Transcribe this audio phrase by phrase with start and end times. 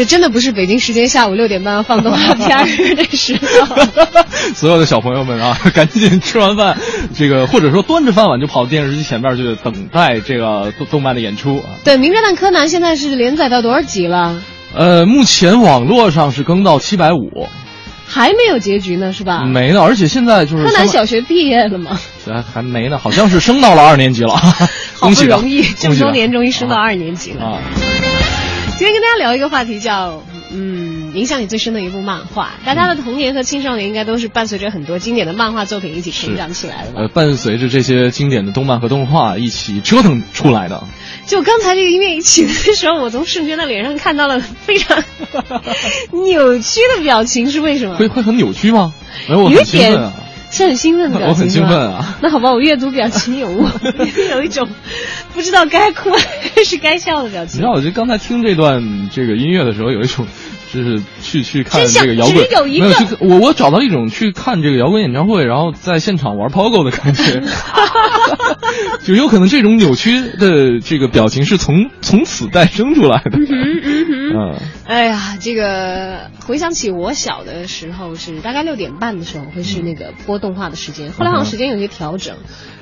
[0.00, 2.64] 这真的不是北京时间下午六点半放动画片儿
[2.94, 3.76] 的时候。
[4.54, 6.74] 所有的小朋友们啊， 赶紧吃完饭，
[7.14, 11.76] 这个或者说端着饭碗就跑电视机前面去等待这个动动漫的演出啊。
[11.84, 14.40] 对，《名侦探柯南》现在是连载到多少集了？
[14.74, 17.46] 呃，目前网络上是更到七百五，
[18.06, 19.44] 还没有结局呢，是吧？
[19.44, 22.00] 没呢，而且现在就是柯南小学毕业了吗？
[22.24, 24.34] 还还没呢，好像是升到了二年级了，
[24.96, 27.44] 好不容易这么多年终于升到二年级了。
[27.44, 27.58] 啊
[28.80, 32.52] 今天跟大家聊一个话题叫，嗯，影响你最深的一部漫画。
[32.64, 37.00] 大家的童年和青少年应该都是伴随着很多经典的漫画作品一起成长起来的吧？
[37.02, 40.82] 呃，伴随着这些经典的动漫和动画一起折腾出来的。
[41.26, 45.04] 就刚才这个音乐一起的时候，我从盛轩的脸上看到了非常
[46.24, 47.96] 扭曲的表情，是为什么？
[47.96, 48.94] 会会很扭曲吗？
[49.28, 50.14] 没有，点啊。
[50.50, 52.18] 是很兴奋的表情， 我很兴奋啊！
[52.22, 53.66] 那好吧，我阅读表情有误，
[54.32, 54.68] 有一种
[55.32, 57.58] 不知道该哭还是该笑的表情。
[57.58, 60.26] 你知道，我就刚才听这段这个音乐的时候，有一种
[60.72, 62.86] 就是去去看这个摇滚，只有一个。
[62.86, 67.42] 没有去我我找到一种去看这个摇滚演唱会，然后在现场玩 POGO 的感觉，
[69.04, 73.38] 就有可能这种扭曲的这个表情是从从此诞生出来的。
[74.32, 82.36] 嗯，哎呀，这个回想起我小的时候是大概六点半的时候会是那个播动画的时间，后来好像时间有些调整，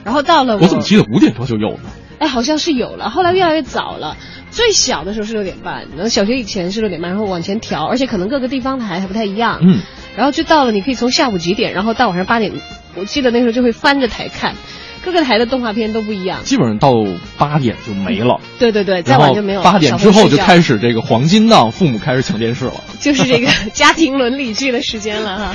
[0.04, 1.90] 然后到了我怎么记得五点多就有呢？
[2.18, 4.16] 哎，好像是有了，后来越来越早了。
[4.50, 9.58] 最小的时候是六点半，然后小学以前是六点半，然后往前调，而且可能各个地方台还不太一样。
[9.62, 9.80] 嗯，
[10.16, 12.52] 然后就到了，你可以从下午几点，然后到晚上八点，
[12.94, 14.54] 我记得那时候就会翻着台看，
[15.02, 16.42] 各个台的动画片都不一样。
[16.44, 16.92] 基本上到
[17.36, 18.40] 八点就没了。
[18.58, 19.64] 对对对，再晚就没有了。
[19.64, 22.74] 八点之后就开始这个黄金档，父母开始抢电视了。
[23.00, 25.52] 就是这个家庭伦理剧的时间了哈。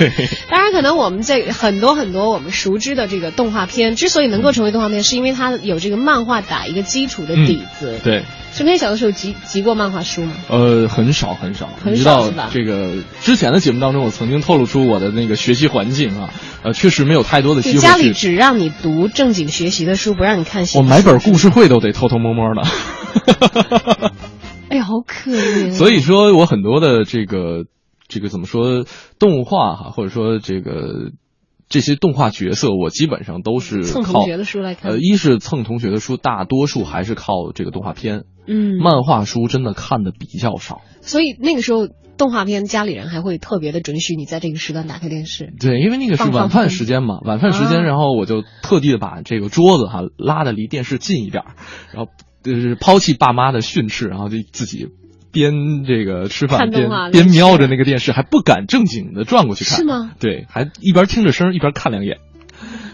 [0.50, 7.92] 当然，可能我们在很多很多我们熟知的这个动画片，之所以能够成为动画片，是因为它有这个漫画打一个基础的底子。
[7.92, 8.22] 嗯、对。
[8.54, 10.32] 陈飞小的时候集集过漫画书吗？
[10.48, 11.68] 呃，很少很少。
[11.82, 12.50] 很少是吧？
[12.52, 16.30] 这个之前的节目当中，我曾经透露出我的那个学习环境啊，
[16.62, 17.78] 呃，确实没有太多的机会。
[17.80, 22.62] 家里只让你读正经学习的书，不让你看我买本故事会都得偷偷摸摸的。
[24.70, 25.72] 哎呀，好可怜。
[25.72, 27.66] 所以说我很多的这个
[28.08, 28.86] 这个怎么说
[29.18, 31.12] 动画哈，或者说这个。
[31.66, 34.92] 这些动画角色，我基本上都是蹭同学的书来看。
[34.92, 38.24] 呃，一是蹭同学的书，大多数还是靠这个动画片。
[38.46, 40.82] 嗯，漫画书真的看的比较少。
[41.00, 45.52] 所以那个时候，动画片家里人还会特别的准许你在这个时段打开电视。
[45.60, 51.44] 对，因为那个是晚饭时间嘛，晚饭时间，然后我就特地的把这个桌子哈拉的离电视近一点，
[51.92, 52.10] 然后
[52.42, 54.88] 就是抛弃爸妈的训斥，然后就自己。
[55.32, 60.12] 边这个吃饭边边瞄着那个电视，还不敢正经的转过去看，是吗？
[60.20, 62.18] 对，还一边听着声一边看两眼。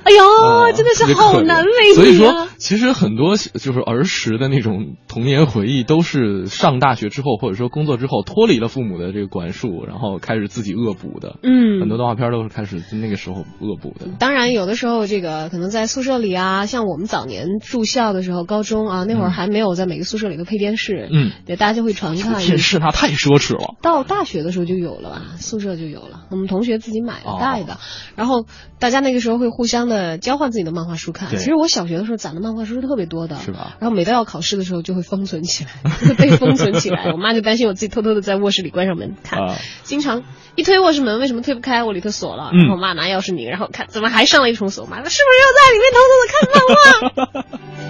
[0.03, 11.37] 哎呦，真的是好难为、啊、所以说，其实很多就是儿时的那种童年回忆，都是上大学之后，或者说工作之后，脱离了父母的这个管束，然后开始自己恶补的。
[11.43, 14.07] 嗯，很多动画片都是开始那个时候恶补的。
[14.19, 21.09] 当然，有的时候这个可能在宿舍里啊，像我们早年住校的时候，高中啊那会儿还没有在每个宿舍里都配电视。
[21.13, 22.41] 嗯，对，大家就会传看。
[22.41, 23.75] 电视那太奢侈了。
[23.83, 27.79] 到大学的时候就有了吧，宿舍就有了，我们同学自己买的带的，哦、
[28.17, 28.47] 然后
[28.79, 30.71] 大家那个时候会互相的交换自己的。
[30.71, 33.77] 漫画书看，其实我小学的时候攒的漫画书是特别多的，是吧？
[33.81, 37.11] 然后每到要考试的时候就会封存起来， 就会被封存起来。
[37.13, 40.23] 我妈就担心我自己偷偷的在卧室里关上门看，啊、经常
[40.55, 41.83] 一推卧室门，为什么推不开？
[41.83, 47.59] 我里头锁了，然后我妈拿钥匙拧，然后看怎么还上了一重锁，妈是不是又在里面偷偷的看漫画？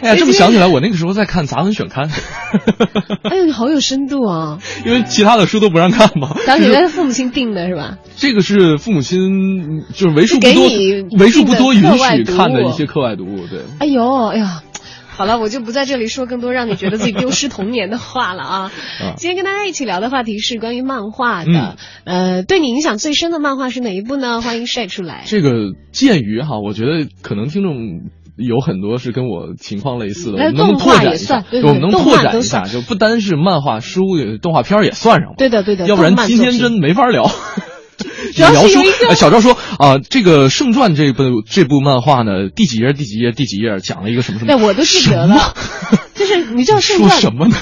[0.00, 2.10] 哎呀，这么想起来，我那个时候在看杂文选刊。
[3.22, 4.58] 哎呦，你好有深度啊！
[4.84, 6.36] 因为其他的书都不让看嘛。
[6.46, 7.98] 杂文选刊是父母亲定的是吧？
[8.16, 10.62] 这个是父母亲就是为数不多、
[11.18, 13.60] 为数不多允许看的一些课外读物，对。
[13.78, 14.62] 哎呦，哎呀。
[15.08, 18.70] 好了，我就不在这里说更多让你觉得自己丢失童年的话了啊！
[19.16, 24.42] 今天跟大家一起聊的话题是关于漫画的，嗯、呃，对你影响最深的漫画是哪一部呢？
[24.42, 25.22] 欢迎晒出来。
[25.24, 34.02] 这个鉴于哈，我觉得可能听众有很多是跟我情况类似的，我们能拓展一下，我们能拓展一下，就不单是漫画书，
[34.40, 35.34] 动画片也算上吧。
[35.38, 35.86] 对的，对的。
[35.86, 37.30] 要不然今天真没法聊。
[38.36, 44.52] 主要是有一个小赵说啊，这个《圣传》这部这部漫画呢，第几页第几页第几页讲了一个什么什么？
[44.52, 45.54] 对，我都记得了。
[46.14, 47.56] 就是你知道 《圣传》什么呢？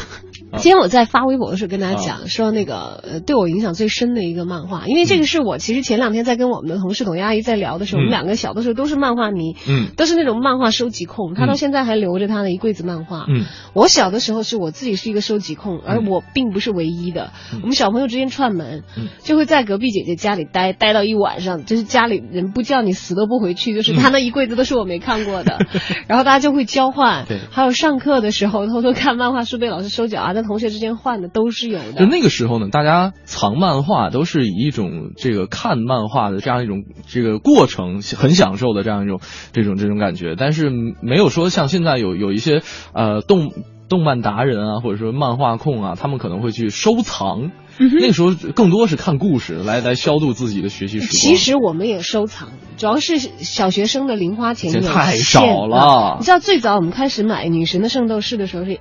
[0.57, 18.85] 今天我在发微博的时候跟大家讲，说那个呃对我影响最深的一个漫画，因为这个是我其实前两天在跟我们的同事董阿姨在聊的时候，我们两个小的时候都是漫画迷，嗯，都是那种漫画收集控，她到现在还留着她的一柜子漫画，嗯，我小的时候是我自己是一个收集控，而我并不是唯一的，我们小朋友之间串门，
[19.23, 25.59] 就会在隔壁姐姐家里待待到一晚上，就是家里人不叫你死都不回去，就是她那一柜子都是我没看过的，
[26.07, 31.29] 然后大家就会交换，对，还有上课的时候偷偷看漫画书被老师收缴啊，在同学之间换的。
[31.35, 31.93] 都是有的。
[31.95, 39.21] 就那个时候呢，大家藏漫画都是以一种这个看漫画的这样一种这个过程很享受的这样一种
[39.53, 40.71] 这种这种感觉，但是
[41.03, 42.63] 没有说像现在有有一些
[42.93, 43.53] 呃动
[43.89, 47.51] 动漫达人啊，或者说漫画控啊，他们可能会去收藏。
[47.79, 51.19] 那个时候更多是看故事来来消度自己的学习时光。
[51.19, 56.19] 其实我们也收藏，主要是小学生的零花钱太少了。
[56.21, 58.79] 你知道最早我们开始买《女神的圣斗士》的时候是。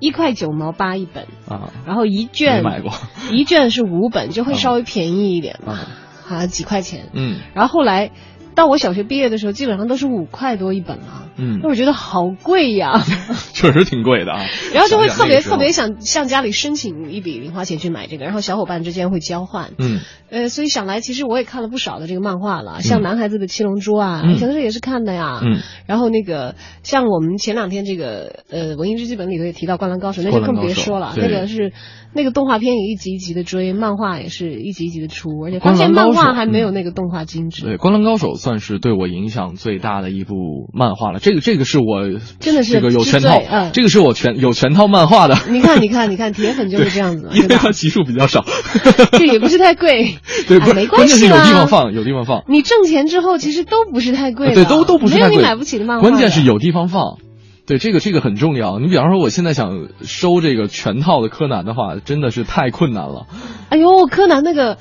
[0.00, 2.92] 一块九毛八一本啊，然后一卷买过，
[3.30, 5.78] 一卷是五本，就会稍微便宜一点嘛，
[6.24, 7.10] 好像几块钱。
[7.12, 8.10] 嗯，然后后来。
[8.54, 11.26] 到我小学毕业的时候，基本上都是五块多一本了。
[11.36, 13.00] 嗯，那我觉得好贵呀，
[13.54, 14.44] 确实挺贵的啊。
[14.74, 19.70] 然后就会特别特别想向家里申请一笔零花钱去买这个，然后小伙伴之间会交换。
[19.78, 20.00] 嗯，
[20.30, 25.40] 呃，所以想来，其实我也看了不少的这个漫画了，像男孩子的七龙珠啊，平时也是看的呀。
[25.42, 31.72] 嗯，然后那个像我们前两天这个呃文艺日记本里头也提到《灌篮高手》，那就更别说了，那个是
[32.12, 37.64] 那个动画片也一集一集的追，漫画也是一集一集的出，而且发现漫画还没有那个动画精致。
[37.64, 45.36] 对，《灌篮高手》算是对我影响最大的一部漫画了，这个这个是我真的是这个有全套，嗯，这个是我全有全套漫画的。
[45.48, 48.44] 你看，你看，你看，铁粉就是这样子，因为它集数比较少，
[49.12, 50.16] 这也不是太贵，
[50.48, 52.42] 对，没关系有地方放，有地方放。
[52.48, 56.08] 你挣钱之后，其实都不是太贵，对，都都不是太贵，没有你买不起的漫画。
[56.08, 57.18] 关键是有地方放，
[57.66, 58.78] 对，这个这个很重要。
[58.78, 63.26] 你比方说，我现在想收这个全套的柯南的话，真的是太困难了。
[63.68, 64.78] 哎呦，柯南那个。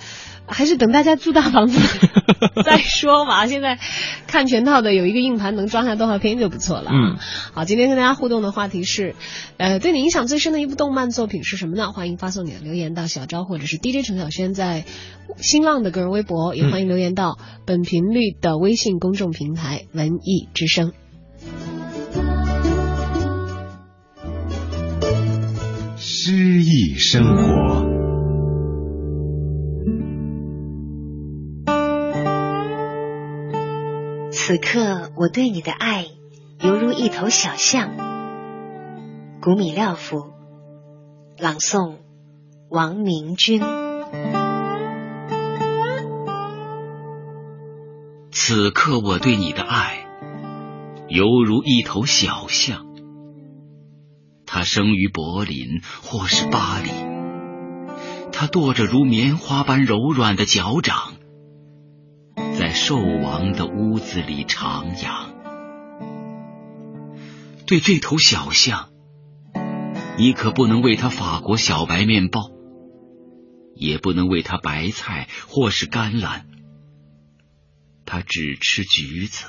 [0.50, 1.80] 还是等大家住大房子
[2.66, 3.48] 再说吧。
[3.48, 3.80] 现在
[4.28, 6.90] 看全套的有一个硬盘能装下动画片就不错了。
[6.92, 7.18] 嗯，
[7.54, 9.16] 好，今天跟大家互动的话题是，
[9.57, 11.92] 呃，对你影响最深的一部动漫作品是什么呢？
[11.92, 14.86] 欢迎发送你的留言到小昭或者是 DJ 陈小轩在
[15.38, 20.92] 新浪的个人微博，也欢迎留言到本频率的微信公众平台“文艺之声”。
[25.98, 27.99] 诗意生活。
[34.50, 36.07] 此刻我对你的爱，
[36.60, 37.92] 犹如一头小象。
[39.40, 40.31] 古米廖夫
[41.38, 41.98] 朗诵，
[42.68, 43.62] 王明君。
[48.31, 50.07] 此刻我对你的爱，
[51.07, 52.88] 犹如一头小象。
[54.48, 56.90] 它生于柏林或是巴黎，
[58.31, 61.19] 它跺着如棉花般柔软的脚掌。
[62.69, 65.31] 在兽王的屋子里徜徉，
[67.66, 68.89] 对这头小象，
[70.19, 72.51] 你可不能喂它法国小白面包，
[73.73, 76.45] 也不能喂它白菜或是甘蓝。
[78.06, 79.45] 它只吃橘子，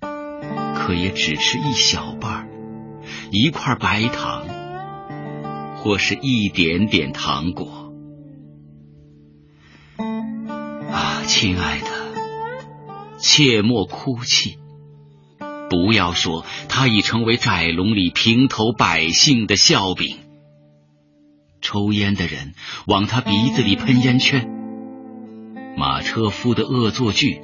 [0.00, 2.48] 可也只吃一小半
[3.30, 4.46] 一块白糖，
[5.76, 7.92] 或是一点点糖果。
[10.90, 11.97] 啊，亲爱的。
[13.18, 14.58] 切莫哭泣，
[15.68, 20.16] 不要说他已成为窄笼里平头百姓的笑柄。
[21.60, 22.54] 抽烟的人
[22.86, 24.48] 往他鼻子里喷烟圈，
[25.76, 27.42] 马车夫的恶作剧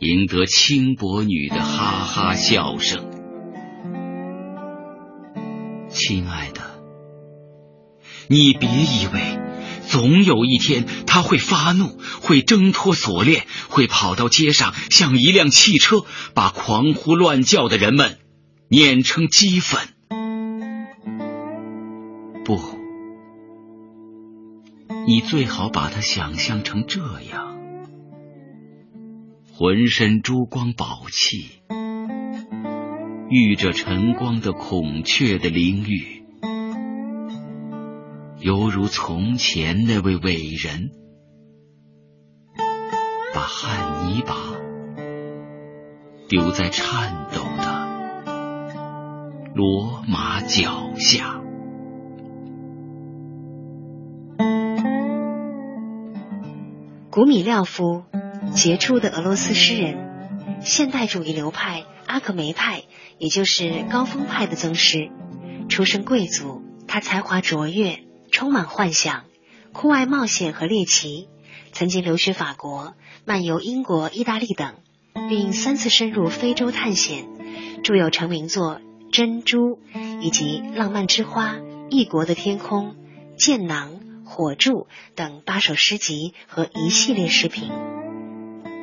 [0.00, 3.04] 赢得轻薄女的哈哈笑声。
[5.88, 6.60] 亲爱的，
[8.28, 9.47] 你别以为。
[9.88, 16.04] 总有一天，他会发怒，会挣脱锁链，会跑到街上，像一辆汽车，
[16.34, 18.18] 把狂呼乱叫的人们
[18.68, 19.80] 碾成齑粉。
[22.44, 22.60] 不，
[25.06, 27.56] 你最好把它想象成这样：
[29.52, 31.46] 浑身珠光宝气，
[33.30, 36.17] 遇着晨光的孔雀的翎羽。
[38.40, 40.90] 犹如从前那位伟人，
[43.34, 44.34] 把汉尼拔
[46.28, 47.88] 丢在颤抖的
[49.54, 51.42] 罗马脚下。
[57.10, 58.04] 古米廖夫，
[58.54, 62.84] 杰出的俄罗斯诗人，现代主义流派阿克梅派，
[63.18, 65.10] 也就是高峰派的宗师。
[65.68, 69.24] 出身贵族，他才华卓越，充满幻想，
[69.72, 71.28] 酷爱冒险和猎奇。
[71.72, 72.94] 曾经留学法国，
[73.24, 74.76] 漫游英国、意大利等，
[75.28, 77.26] 并三次深入非洲探险，
[77.84, 78.80] 著有成名作
[79.12, 79.78] 《珍珠》
[80.20, 81.54] 以及《浪漫之花》
[81.90, 82.86] 《异国的天空》
[83.36, 83.92] 《剑囊》
[84.24, 84.70] 《火柱》
[85.14, 87.70] 等八首诗集和一系列诗评。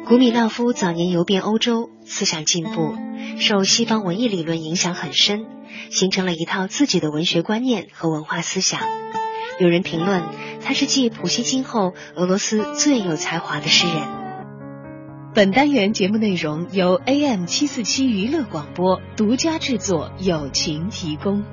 [0.07, 2.95] 古米廖夫早年游遍欧洲，思想进步，
[3.39, 5.47] 受西方文艺理论影响很深，
[5.89, 8.79] 形成了一套自己的文学观念和文化思想。
[9.57, 10.21] 有人评论
[10.62, 14.07] 他是继普希金后俄罗斯最有才华的诗人。
[15.33, 21.43] 本单元节目内容由 AM 七四七娱乐广播独家制作，友情提供。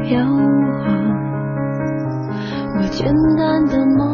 [0.00, 0.99] 心让
[3.02, 4.09] 简单的梦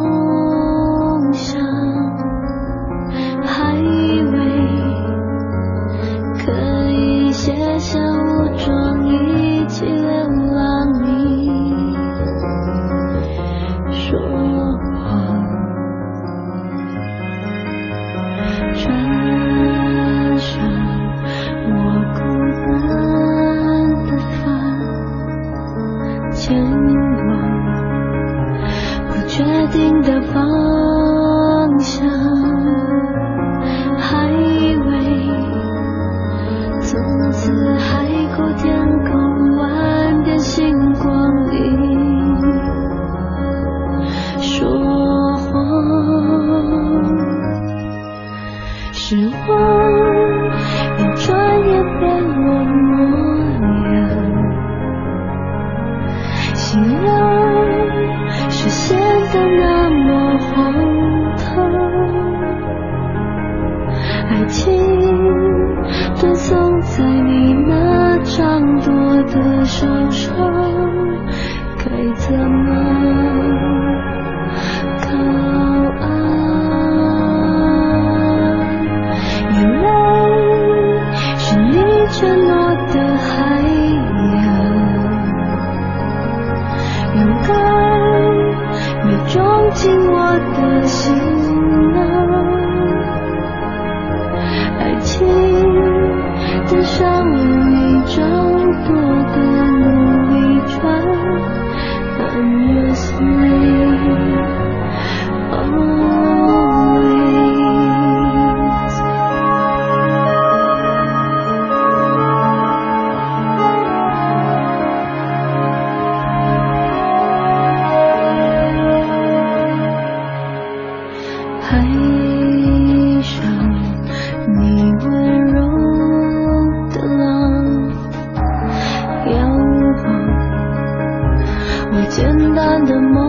[131.96, 133.25] 最简单的梦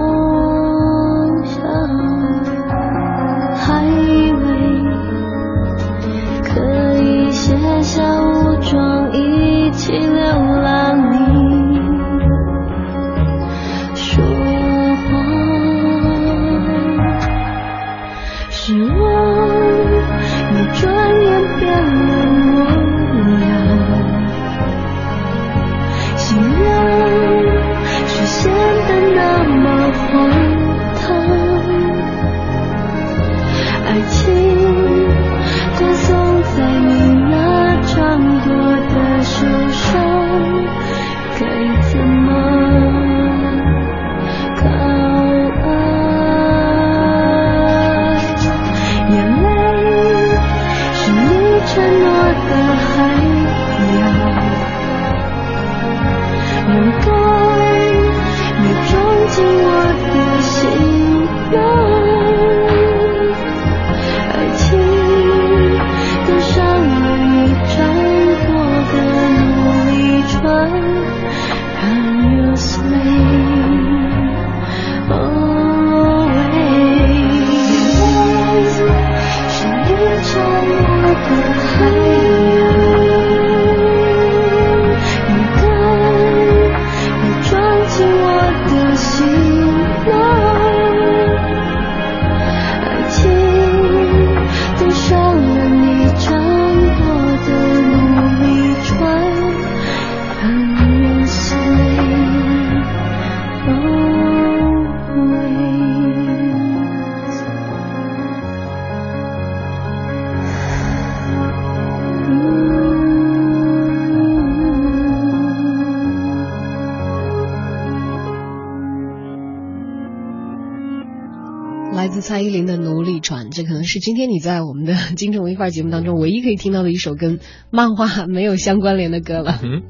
[123.98, 127.40] 是今天你在我们的《京城文艺范儿》节目当中唯一可以听到的一首跟
[127.72, 129.60] 漫画没有相关联的歌了。
[129.66, 129.82] 嗯，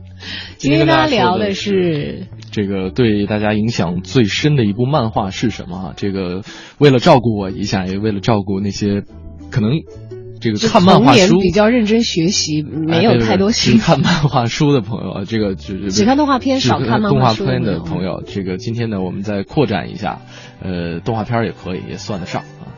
[0.57, 5.93] 今天跟大家聊的是这个对大家影响最深的一部漫画是什么？
[5.97, 6.43] 这个
[6.77, 9.03] 为了照顾我一下，也为了照顾那些
[9.51, 9.71] 可能。
[10.39, 20.21] 这个看漫画书比较认真学习，没有太多只看漫画书的朋友，这个只只看动画片，少看动画片的朋友，这个今天呢，我们再扩展一下，
[20.61, 22.76] 呃，动画片也可以，也算得上啊，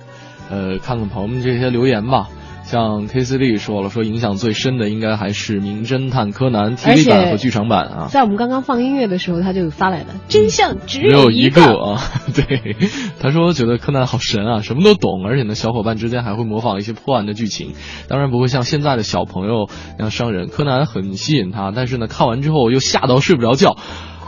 [0.50, 2.27] 呃，看看朋友们这些留言吧。
[2.63, 8.08] 像 K C D 说了，说影响最深的应该还是《名侦探柯南》TV 版和剧场版啊。
[8.12, 12.00] 在我们刚刚放音乐的时候，他就发来了，真相只有一个啊。
[12.36, 12.75] 对，
[13.20, 17.74] 他说觉得柯南好神啊，什么都懂，而且呢，小伙伴之间还会模仿一些破案的剧情，
[18.08, 20.48] 当然不会像现在的小朋友那样伤人。
[20.48, 23.77] 柯南很吸引他，但是呢，看完之后又吓到睡不着觉，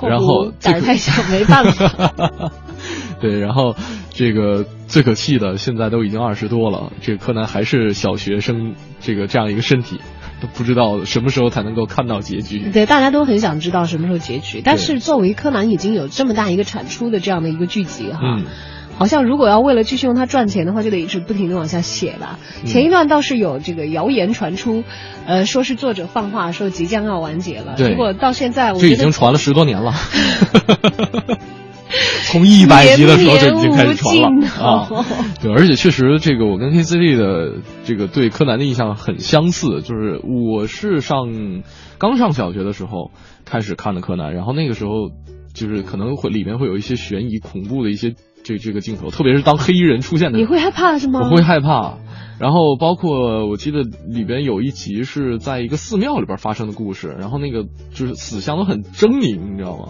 [0.02, 2.52] 然后胆太小，没办法。
[3.22, 3.76] 对，然后
[4.10, 10.02] 这个最可气的，现在都已经二十多了，这个柯南还是小学生，这个这样一个身体，
[10.42, 12.60] 都不知道什么时候才能够看到结局。
[12.74, 18.20] 对，大家都很想知道什么时候结局，但是作为柯南已经有这么大一个产出的这样的一个剧集哈，
[18.98, 22.38] 好像如果要为了继续用它赚钱的话，就得一直不停的往下写了。
[22.66, 24.84] 前一段倒是有这个谣言传出，
[25.26, 29.94] 呃，说是作者放话说即将要完结了，结果到现在，这已经传了十多年了。
[32.32, 34.88] 从一百集的时候就已经开始传了啊，
[35.42, 41.28] 对，而且确实这个我跟 K C D 的这个对柯南的印象很相似，就是我是上
[41.98, 43.12] 刚上小学的时候
[43.46, 45.10] 开始看的柯南，然后那个时候
[45.54, 48.14] 就是可能会里面会有一些悬疑恐怖的一些
[48.44, 51.20] 这这个镜头，特别是当黑衣人出现的时候，你会害怕是吗？
[51.24, 51.98] 我会害怕。
[52.40, 59.90] 然后包括我记得里边有一集是在一个寺庙里边发生的故事，然后那个就是死相都很狰狞，你知道吗？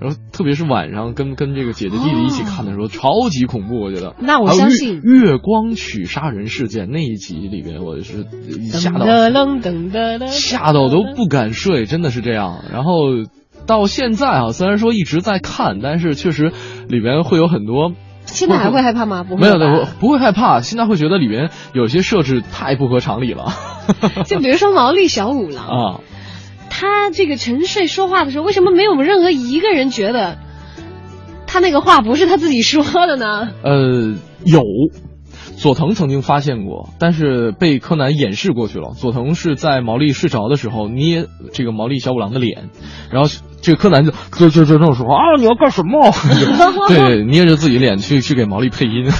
[0.00, 4.14] 然后特别是晚上跟跟这个姐姐弟弟一起看的时候，超级恐怖，我觉得。
[4.18, 5.00] 那我相信。
[5.02, 8.24] 月光曲杀人事件那一集里边，我是
[8.70, 9.06] 吓到，
[10.28, 12.64] 吓到都不敢睡，真的是这样。
[12.72, 12.92] 然后
[13.66, 16.52] 到现在啊，虽然说一直在看，但是确实
[16.88, 17.92] 里边会有很多。
[18.26, 19.24] 现在还会害怕吗？
[19.24, 20.60] 不会，没有的，不会害怕。
[20.60, 23.52] 现在会觉得里边有些设置太不合常理了。
[24.24, 26.00] 就比如说毛利小五郎啊，
[26.70, 30.38] 他这个沉睡说话的时候，为什么没有任何一个人觉得
[31.46, 33.50] 他那个话不是他自己说的呢？
[33.62, 34.62] 呃，有。
[35.56, 38.92] 佐藤曾经发现过，但是被柯南掩饰过去了。
[38.96, 42.70] 佐藤是在毛利睡着的时候捏这个毛利小五郎的脸，
[43.12, 43.28] 然后
[43.60, 46.10] 这个柯南就就就就这么说啊，你要干什么？
[46.88, 49.10] 对，捏着自己脸去去给毛利配音。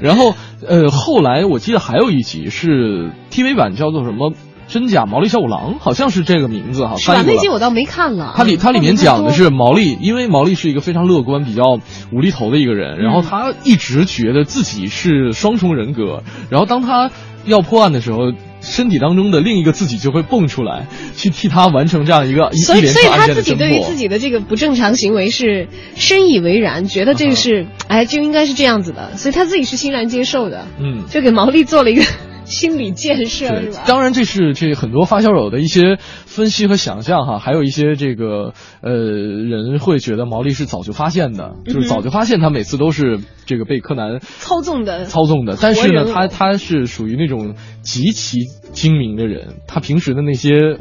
[0.00, 0.34] 然后
[0.64, 4.32] 呃，后来我记得还有一集是 TV 版，叫做什么？
[4.70, 7.24] 真假毛利小五郎好像是这个名字哈，是吧？
[7.26, 8.34] 那集我倒没看了。
[8.36, 11.80] 它里它里面讲的是毛利，因为毛利是一个非常乐观、比较
[12.12, 17.10] 无厘头的一个人，然后他一直觉得自己是双重人格，然后当他
[17.44, 32.04] 要破案的时候，身体当中的另一个自己就会蹦出来，去替他完成这样一个一所以所以他自己对于自己的这个不正常行为是深以为然，觉得这个是哎就应该是这样子的，所以他自己是欣然接受的，嗯，就给毛利做了一个。
[32.50, 33.84] 心理建设是吧？
[33.86, 45.56] 当然，这是这很多发烧友的一些分析和想象哈，还有一些这个呃人会觉得毛利是早就发现的，就是早就发现他每次都是这个被柯南操纵的操纵的。
[45.60, 48.40] 但是呢，他他是属于那种极其
[48.72, 50.78] 精明的人，他平时的那些。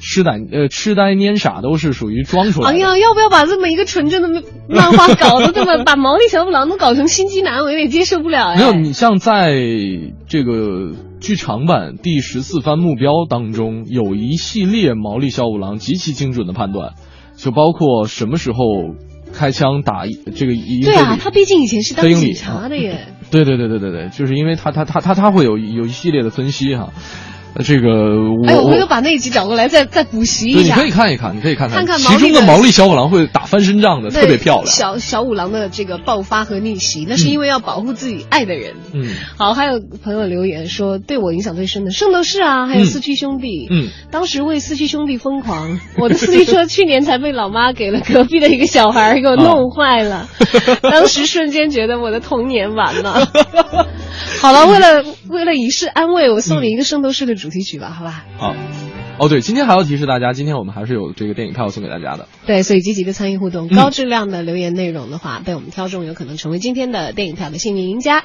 [0.00, 2.74] 痴呆呃，痴呆蔫傻都是属于装出来的。
[2.74, 8.56] 哎呀，要不要把这么一个纯真的漫画搞得这么，把毛利小五郎都搞成心机男，我有点接受不了呀。
[8.56, 9.54] 没有，你像在
[10.26, 16.94] 这个剧场版第十四番目标当中，有一系列毛利小五郎极其精准的判断，
[17.36, 18.56] 就包括什么时候
[19.34, 20.80] 开枪打这个一。
[20.82, 23.08] 对啊，他毕竟以前是当警察的耶。
[23.30, 26.92] 对对对对对对，就是因为他他他他他会有有一系列的分析哈。
[27.64, 27.88] 这个
[28.32, 30.74] 我哎，我回头把那一集找过来再再补习一下。
[30.76, 34.66] 你可以看一看，你可以看看看其中的毛利小五郎会打翻身仗的，特别漂亮。
[34.66, 38.74] 小小五郎的这个爆发和逆袭，那是因为要保护自己爱的人。
[38.94, 39.04] 嗯，
[39.36, 43.48] 好，还有朋友留言说，对我影响最深的《圣斗士》啊，还有《四驱兄弟》。
[43.70, 50.28] 嗯，当时为《四驱兄弟》疯狂， 我的四驱车去年才被老妈给了隔壁的一个小孩给我弄坏了，
[50.82, 53.28] 当时瞬间觉得我的童年完了。
[54.40, 58.24] 好了，为了为了以示安慰，我送你一个《圣斗士》的主题曲吧，好吧？
[58.38, 58.54] 好，
[59.18, 62.28] 哦对，今天还要提示大家，今天我们还是有这个电影票送给大家的。
[62.46, 68.24] 对，所以积极的参与互动，高质量的留言内容的话，被我们挑中，有可能成为今天的电影票的幸运赢家。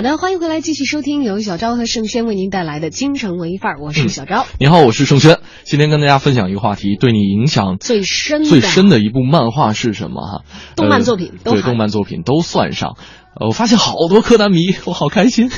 [0.00, 4.46] 好的，欢迎回来，继续收听由小昭和盛轩为您带来的《京城文艺范儿》，我是小昭。
[4.58, 5.40] 你好，我是盛轩。
[5.64, 10.22] 今天跟大家分享一个话题，对你影响最深最深的一部漫画是什么？
[10.22, 12.96] 哈，动漫作品都对，动漫作品都算上。
[13.38, 15.50] 呃，我发现好多柯南迷，我好开心。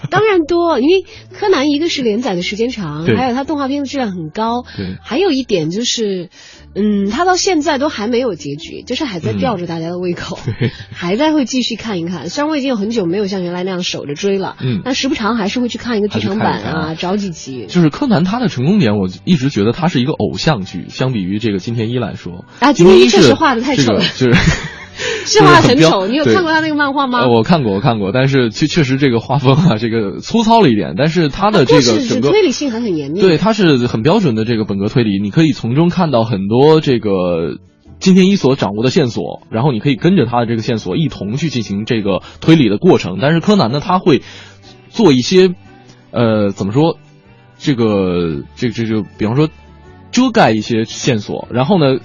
[0.10, 4.64] 当然多，因为柯南一个是连载的时间长，还有它动画片的质量很高。
[4.76, 6.30] 对，还有一点就是，
[6.74, 12.28] 嗯，它到现在都还没有结局，就是还在吊着大家的胃口，嗯、还在会继续看一看。
[12.28, 17.66] 虽然我已经有很久没有像原来那样守着追了，嗯，但时不常还是会去看一个剧场版啊，找几集。
[17.68, 24.77] 就是柯南它的成功点，我一直觉得它是一个偶像剧，相比于这个金田一来说，啊，金田一确实画的太丑了，就是。
[25.24, 27.20] 是画很丑，你有看过他那个漫画吗？
[27.20, 33.20] 呃，我看过，我看过，但是确确实这个画风啊，这个粗糙了一点，但是他的这个整个推理性还很严密。
[33.20, 37.58] 对，他是很标准的这个本格推理，你可以从中看到很多这个
[38.00, 43.18] 金田一所掌握的线索，然后你可以跟着他的这个线索一同去进行这个推理的过程。
[43.20, 44.22] 但是柯南呢，他会
[44.88, 45.54] 做一些，
[46.10, 46.98] 呃，怎么说？
[47.58, 49.48] 这个，这这就比方说。
[50.10, 51.98] 遮盖一些线索，然后呢，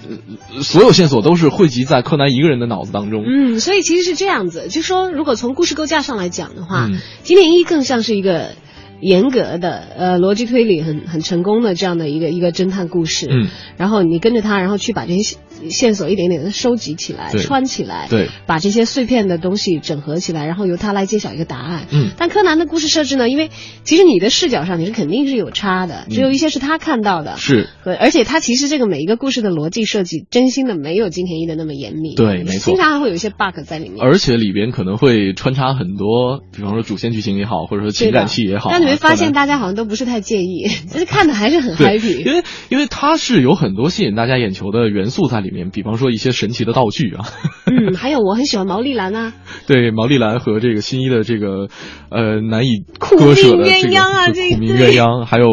[0.61, 3.23] 所有线索都是汇集在柯南一个人的脑子当中。
[3.25, 8.55] 嗯，所以其实是这样子，就说如果从故事构架上来讲的话，嗯、金田一更像是一个
[8.99, 13.27] 严格的呃逻辑推理很很成功的这样的一个一个侦探故事。
[13.29, 15.37] 嗯，然后你跟着他，然后去把这些
[15.69, 21.87] 线索一点点的收集起来、穿起来，对，把这些碎片的东西整合起来，然后由他来揭晓一个答案。
[21.91, 23.49] 嗯，但柯南的故事设置呢，因为
[23.83, 27.33] 其实你的视角上你是肯定是有差的，只有一些是他看到的。
[27.33, 32.15] 嗯、是，而且他其实这个每一个故事的逻辑设计，真心的没有金田一的那么严密。
[32.15, 34.01] 对，没错，经常还会有一些 bug 在里面。
[34.01, 38.69] 而且里边可能会穿插很多，比方说主线剧情也好，或者说情感戏也好。
[38.71, 42.25] 但你会发现，大家好像都不是太介意， 就是看的还是很 happy。
[42.25, 47.25] 因为因为它是有很多吸引大家眼球的元素在里面，比方说一些神奇的道具啊。
[47.65, 49.33] 嗯，还有我很喜欢毛利兰啊。
[49.67, 51.67] 对，毛利兰和这个新一的这个
[52.09, 55.47] 呃难以割舍的这个啊苦命 鸳鸯，还有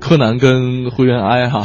[0.00, 1.64] 柯南跟灰原哀哈。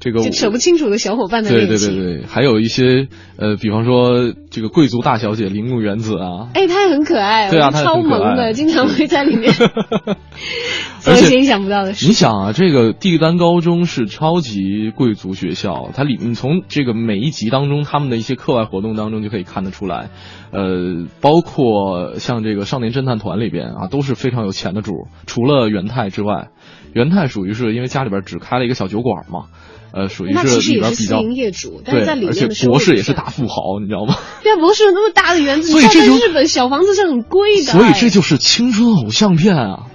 [0.00, 9.52] 这个就扯不清楚的小伙伴的对对对对，还有一些呃，比方说这个贵族大小姐铃木原子啊，哎，她也很可爱，对啊，超萌的，经常会在里面
[11.00, 12.06] 做一些意想不到的事。
[12.06, 20.08] 你想啊，这个帝丹高中是超级贵族学校，它里你从这个每一集当中他们的一些课外活动当中就可以看得出来，
[20.50, 24.92] 呃，包括像这个少年侦探团里边啊，都是非常有钱的主，
[25.26, 26.48] 除了元太之外，
[26.94, 29.44] 元太属于是因为家里边只开了一个小酒馆嘛。
[29.92, 34.16] 呃，属于是里边比较业主，但是在里面而且博士也是大富豪，你知道吗？
[34.42, 39.86] 对啊，博士有那么大的园子，所以这就日本小房子是很贵的，所以这就是青春偶像片啊！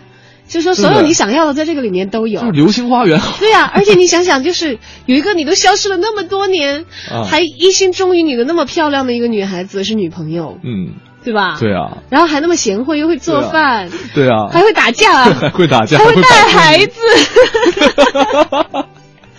[0.47, 3.19] 就说所有你想要的在这个里面都有，就是流星花园。
[3.39, 4.77] 对呀、 啊，而且你想想，就是
[5.07, 11.57] 有一个你都消失了那么多年，啊、还一心忠于你的那么漂亮的一个女孩子是女朋友，嗯，对吧？
[11.59, 16.99] 对啊，然后还那么贤惠，又会做饭，对啊，还会打架， 还会打架，还会带孩子。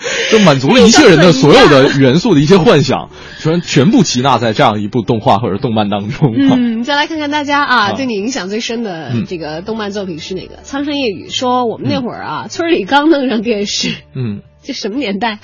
[0.31, 6.35] 就满足了一切人的所有的元素的一些幻想，全全部集纳在这样一部动画或者动漫当中。
[6.37, 10.57] 嗯，再来看看大家啊，啊对你影响最深的嗯这个动漫作品是哪个？
[10.63, 15.39] 苍山夜雨说，我们那会儿啊，村里刚弄上电视，嗯 这什么年代？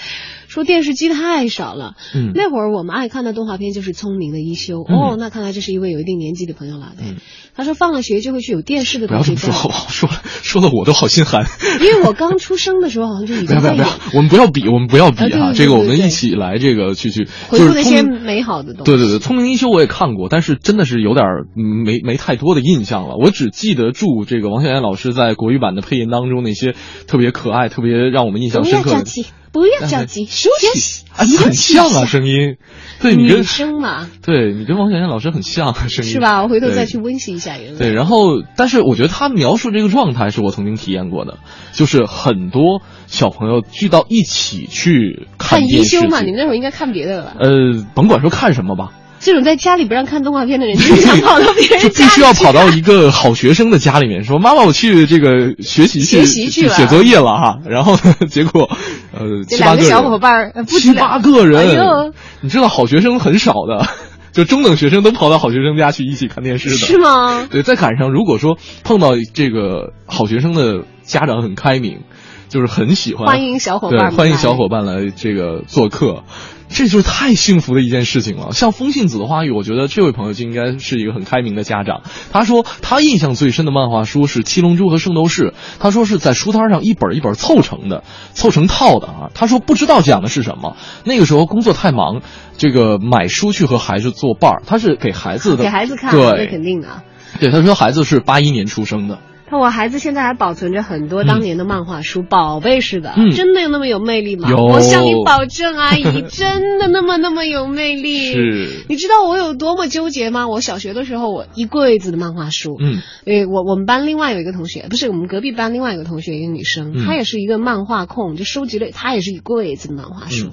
[0.52, 1.94] 说电视机太少了。
[2.14, 4.80] 嗯那会儿我们爱看的动画片就是《聪明的一休》。
[4.86, 6.92] 嗯哦，那看来这是一位有一定年纪的朋友了。
[6.98, 7.16] 对，嗯
[7.54, 9.88] 他说放了学就会去有电视的不要这么说，好不好？
[9.88, 11.46] 说了说的我都好心寒。
[11.80, 18.92] 因为我刚出生的时候好像就已经不要不要不要我们不要比，我们不要比哈，啊这个我们一起来这个去去，回顾那些美好的东西。
[18.92, 23.16] 对对对，《聪明一休》我也看过，但是真的是有点没没太多的印象了。
[23.16, 26.74] 我只记得住这个王小燕老师在国语版的配音当中那些
[27.06, 29.04] 特别可爱、特别让我们印象深刻的。
[29.52, 32.56] 不要着急，休息，啊，你很像啊，声音，
[33.00, 36.42] 对你跟女生嘛，对你跟王小燕老师很像啊，声音是吧？
[36.42, 37.78] 我回头再去温习一下原来。
[37.78, 41.38] 对，然后，但是我觉得他描述这个状态是我曾经体验过的，
[41.74, 47.36] 就是很多小朋友聚到一起去看看一休嘛，你们那会儿应该看别的了吧？
[47.38, 52.10] 呃，甭管说看什么吧，这种在家里不让看动画片的人，就想跑到别人就家里。
[52.10, 56.74] 必须要跑到一个好学生的家里面，说妈妈，我去这个学习去学习去了。
[56.74, 57.58] 写作业了哈。
[57.64, 58.68] 然后呢， 结果
[59.12, 63.86] 呃七八个，小伙伴七八个人，哎你知道好学生很少的，
[64.32, 66.76] 就中等学生都跑到好学生家去一起看电视的。
[66.76, 67.46] 是吗？
[67.48, 72.00] 对，再赶上如果说碰到这个好学生的家长很开明，
[72.48, 76.24] 就是很喜欢欢迎小伙伴对欢迎小伙伴来这个做客，
[76.72, 78.52] 这就是太幸福的一件事情了。
[78.52, 82.02] 像风信子的花语，我觉得这位朋友就应该是一个很开明的家长。
[82.32, 85.42] 他说他印象最深的漫画书是《七龙珠》和《圣斗士》，
[85.78, 89.30] 他说是在书摊上一本一本凑成的，凑成套的啊。
[89.34, 92.22] 他说不知道讲的是什么，那个时候工作太忙，
[92.56, 97.02] 这个买书去和孩子作伴儿，他是给孩子的，给孩子看，那对肯定的。
[97.38, 99.18] 对，他说孩子是八一年出生的。
[99.52, 104.48] 看我孩子现在还保存着很多当年的漫画书，宝贝似的，嗯真的有那么有魅力吗？
[104.48, 108.32] 有我向你保证，阿姨真的那么那么有魅力。
[108.32, 110.48] 是你知道我有多么纠结吗？
[110.48, 120.52] 我小学的时候，我一柜子的漫画书，嗯，诶，我我们班另外有一个同学，不是我们隔壁班另外一个同学，一个女生，嗯她也是一个漫画控，就收集了，她也是一柜子的漫画书。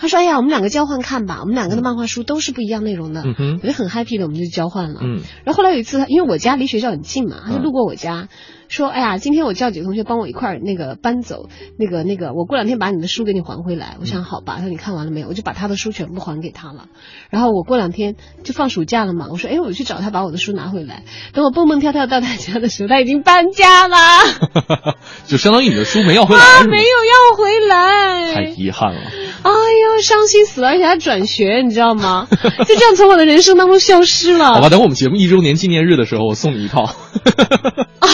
[0.00, 3.22] 嗯她说：“哎呀，我们两个交换看吧，我们两个的漫画书都是不一样内容的。
[3.62, 5.00] 我就很 happy 的，我们就交换了。
[5.02, 8.28] 嗯然后后来有一次，因为我家离学校很近嘛，他就嗯路过我家，
[8.68, 15.28] 说：“哎呀，今天我叫几个同学帮我一块儿那个搬走，那个那个，我过两天把你的书给你还回来。”我想好吧，他说你看完了没有？
[15.28, 16.86] 我就把他的书全部还给他了。
[17.28, 23.96] 然后我过两天就放暑假了嘛，我说：“哎，我去找他把我的书拿回来。”等我蹦蹦跳跳到他家的时候，他已经搬家了，
[25.28, 29.00] 就相当于你的书没要回来，啊没有要回来，太遗憾了。
[29.42, 32.26] 哎呦，伤心死了，而且还转学，你知道吗？
[32.66, 34.54] 就这样从我的人生当中消失了。
[34.54, 36.82] 好吧，等我们节目一周年纪念日的时候，我送你一套。
[38.00, 38.08] 啊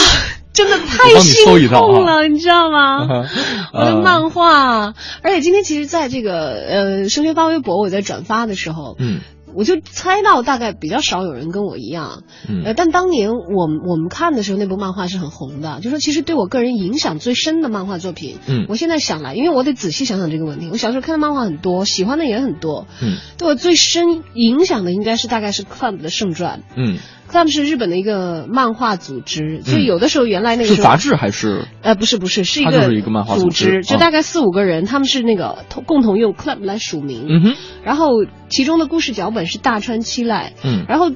[0.53, 3.05] 真的太心痛了，你知道吗？
[3.73, 9.19] 我的呃漫画，而且今天其实在这个呃升学发微博我在转发的时候，嗯
[9.55, 15.79] 我就猜到大概比较少有人跟我一样，呃，嗯但当年我们我们看的时候，那部漫画是很红的。
[15.81, 20.69] 就说其实对我个人影响最深的漫画作品，嗯我现在想来，因为我得仔细想想这个问题。
[20.71, 26.63] 我小时候看的漫画很多，喜欢的也很多，嗯对我最深影响的应该是大概是 Club 的圣传。
[26.75, 26.97] 嗯，
[27.29, 31.65] Club 是日本的一个漫画组织，就嗯有的时候原来那个是杂志还是？
[31.81, 41.11] 呃，不是不是，是一个就是一个漫画组组织啊就大概四五个人，他们是那个同共同用 club 来署名，嗯哼，然后其中的故事脚本是大川七濑，嗯然后。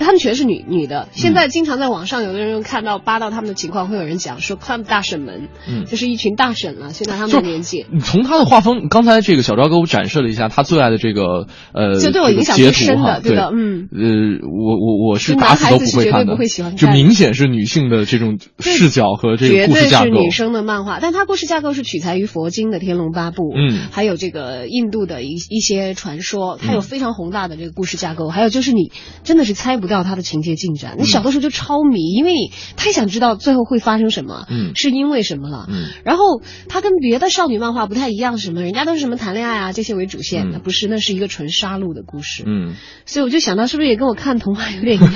[0.00, 5.84] 他们全是女女的，现在经常在网上有的人看到扒到他们的情况，会有人讲说 club 大婶们，嗯。
[5.84, 13.36] 就是一群大婶了，现在他们的年纪，你从他的画风，刚才这个小昭给我展示了一下他最爱的这个呃，这对我影响这个最深的，对。
[13.36, 13.88] 的，嗯。
[13.92, 20.04] 呃，我我我是就打死都男孩子是不会看的，绝对不会喜欢就明显是女性的这种视角和这个绝对故事架构。
[20.04, 23.88] 是女生的漫画，但它故事架构是取材于佛经的《天龙八部》，嗯。
[23.90, 28.92] 还有这个印度的一一些传说，它有嗯非常宏大的这个故事架构，还有就是你
[29.24, 31.02] 真的是猜不到它的情节进展，嗯。
[31.02, 34.72] 你小的时候就超迷，因为你太想知道最后会发生什么，嗯。
[34.74, 35.88] 是因为什么了，嗯。
[36.04, 40.50] 然后它跟别的少女漫画不太一样，什么人家都是什么谈恋爱啊这些为主线，嗯。
[40.52, 42.74] 那不是，那是一个纯杀戮的故事，嗯。
[43.04, 45.12] 所以我就想到，是不是也跟我看童话有点一样，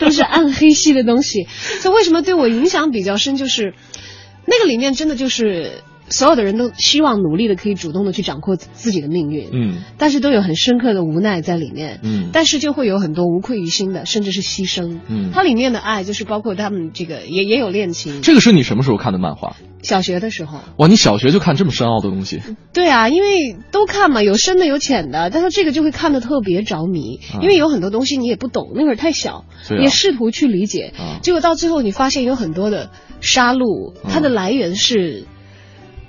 [0.00, 1.46] 都是暗黑系的东西。
[1.80, 3.74] 所以为什么对我影响比较深，就是
[4.46, 12.00] 那个里面真的就是所有的人都希望努力的可以主动的去掌控自己的命运，嗯但是都有很深刻的无奈在里面。
[12.02, 15.00] 嗯但是就会有很多无愧于心的，甚至是牺牲。
[15.08, 18.22] 嗯它里面的爱就是包括他们这个也也有恋情。
[18.22, 19.56] 这个是你什么时候看的漫画？
[19.82, 22.40] 小学的时候，哇，你小学就看这么深奥的东西？
[22.72, 29.44] 对啊，因为都看嘛，有深的有浅的，但是这个就会看的特别着迷，啊因为有很多东西你也不懂，那会儿太小，
[29.80, 35.24] 也试图去理解，啊结果到最后你发现有很多的杀戮，它的来源是，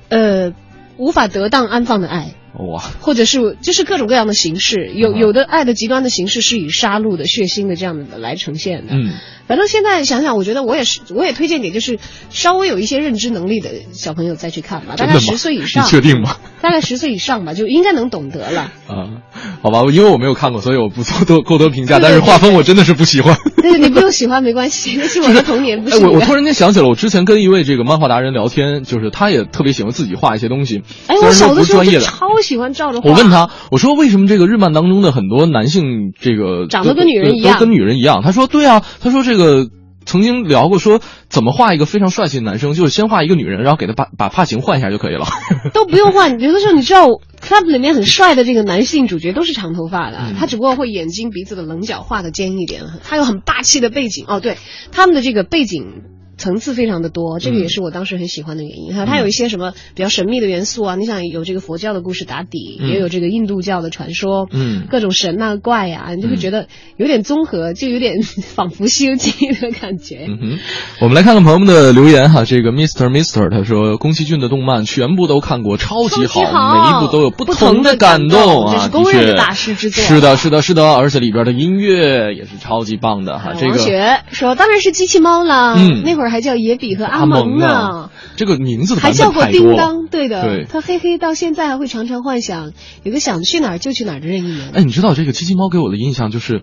[0.10, 0.54] 呃，
[0.98, 2.34] 无法得当安放的爱。
[2.60, 8.94] 哇，或者是就是各种各样的形式，有嗯有的爱的极端的形式是以杀戮的、血腥的这样的来呈现的。
[8.94, 9.12] 嗯
[9.46, 15.84] 反正现在想想，我觉得我也是，我也推荐给就是稍微有一些认知能力的小朋友再去看吧，大概十岁以上。
[15.84, 16.38] 你确定吗？
[16.62, 18.72] 大概十岁以上吧，就应该能懂得了。
[18.88, 19.20] 啊，
[19.62, 22.00] 好吧，因为我没有看过，所以我不做多过多评价。
[22.00, 23.36] 对对但是画风我真的是不喜欢。
[23.62, 32.00] 对，你不用喜欢没关系， 那是我的童年，不是哎，我我突然间想起了，我之前跟一位这个漫画达人聊天，就是他也特别喜欢自己画一些东西，哎，我小的时候不专业的。
[32.00, 33.10] 就超喜欢照着画。
[33.10, 38.22] 我问他，我说为什么这个日漫当中的很多男性这个长得跟女人一样都跟女人一样？
[38.24, 39.68] 他说对啊，他说这个
[40.06, 45.26] 曾经聊过说怎么画一个非常帅气的男生，就是先画一个女人，然后给他把把发型换一下就可以了。
[45.74, 47.08] 都不用换，有的时候你知道
[47.42, 54.26] ，club 里面很帅的这个男性主角都是长头发的，嗯他只不过会眼睛、鼻子的棱角画的尖一点，他有很霸气的背景。
[54.28, 54.58] 哦，对，
[54.92, 56.04] 他们的这个背景
[56.38, 58.94] 层次非常的多，这个也是我当时很喜欢的原因。
[58.94, 62.90] 还有它有一些什么比较神秘的元素啊，你想有这个佛教的故事打底，嗯。
[62.90, 64.88] 也有这个印度教的传说，嗯。
[64.90, 66.68] 各种神啊怪啊，你就会觉得
[66.98, 68.22] 有点综合，就有点
[68.56, 70.26] 仿佛《西游记》的感觉。
[70.28, 70.60] 嗯哼，
[71.02, 72.46] 我们来看看朋友们的留言哈。
[72.46, 80.04] 这个 Mister Mister 他说，宫崎骏的动漫全部都看过，超级好，每一部都有不不同的的感感动啊，这是公认的大师之作。
[80.04, 83.54] 是的，是的，是的，而且里边的音乐也是超级棒的哈。
[83.60, 86.04] 这王个雪说：“当然是机器猫了，嗯。
[86.04, 87.68] 那会儿还叫野比和阿蒙呢。
[87.68, 89.76] 呢，这个名字还叫过叮。
[89.76, 92.72] 当，对的，对他嘿嘿到现在还会常常幻想
[93.04, 94.72] 有个想去哪儿就去哪儿的任意门。
[94.74, 96.62] 哎，你知道这个机器猫给我的印象就是，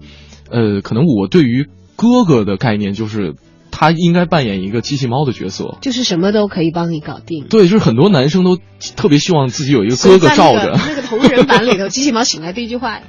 [0.50, 3.34] 呃，可能我对于哥哥的概念就是，
[3.70, 5.76] 他应该扮演一个机器猫的角色。
[5.80, 7.46] 就是什么都可以帮你搞定。
[7.48, 8.58] 对，就是很多男生都
[8.96, 10.72] 特别希望自己有一个哥哥罩着。
[10.74, 13.00] 那个那个同人版里头，机器猫醒来第一句话：“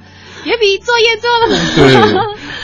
[0.46, 1.58] 野比作业做了吗？”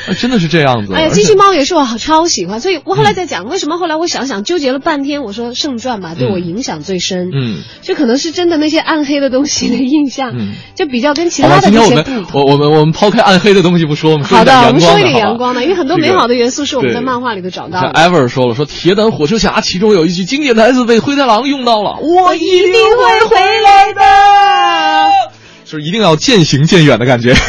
[0.07, 0.93] 对，真的是这样子。
[0.93, 12.25] 哎呀，机器猫也是我超喜欢，所以我后来在讲、为什么后来我想想纠结了半天，我说《圣传》吧对我影响最深，嗯，就可能是真的那些暗黑的东西的印象，嗯就比较跟其他的那些不同。
[12.33, 17.99] 我我们我们抛开暗黑的东西不说，我们说好的，一点阳我们说一点阳光的，因为很多美好的元素是我们在漫画里头找到像的。
[17.99, 25.36] Ever 说了，说铁胆火车侠其中有一句经典台词被灰太狼用到了，我一定会回来的。
[25.67, 27.33] 就是一定要渐行渐远的感觉。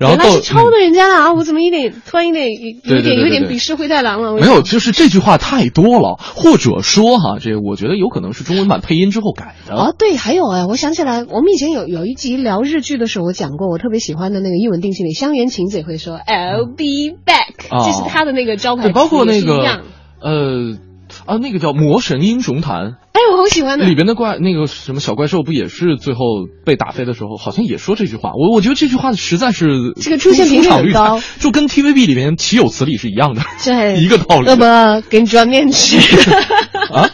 [0.00, 1.32] 然后是抄的人家的啊！
[1.34, 4.34] 我怎么有点突然有点有点有点鄙视灰太狼了？
[4.34, 9.76] 没有，就是这句话太多了，或者说哈，这个我觉得有可能是中文版配音之后改的。
[9.76, 19.82] 啊，对，还有哎，我想起来，我们以前有有一集聊日剧的时候，我讲过，我特别喜欢的那个英文定型里，香园晴子也会说 "I'll be back"，、哦这是他的那个招牌包括那个
[20.20, 20.76] 呃
[21.26, 22.76] 啊，那个叫《魔神英雄坛》
[23.12, 23.94] 哎，我好喜欢的里。
[23.94, 26.20] 边的怪那个什么小怪兽，不也是最后
[26.64, 28.32] 被打飞的时候，好像也说这句话。
[28.34, 33.42] 我我觉得这句话实在是这个出现频率很高就跟 TVB 里面岂有此理是一样的。
[33.64, 35.96] 对，一个道理恶魔给你煮碗面吃
[36.92, 37.10] 啊？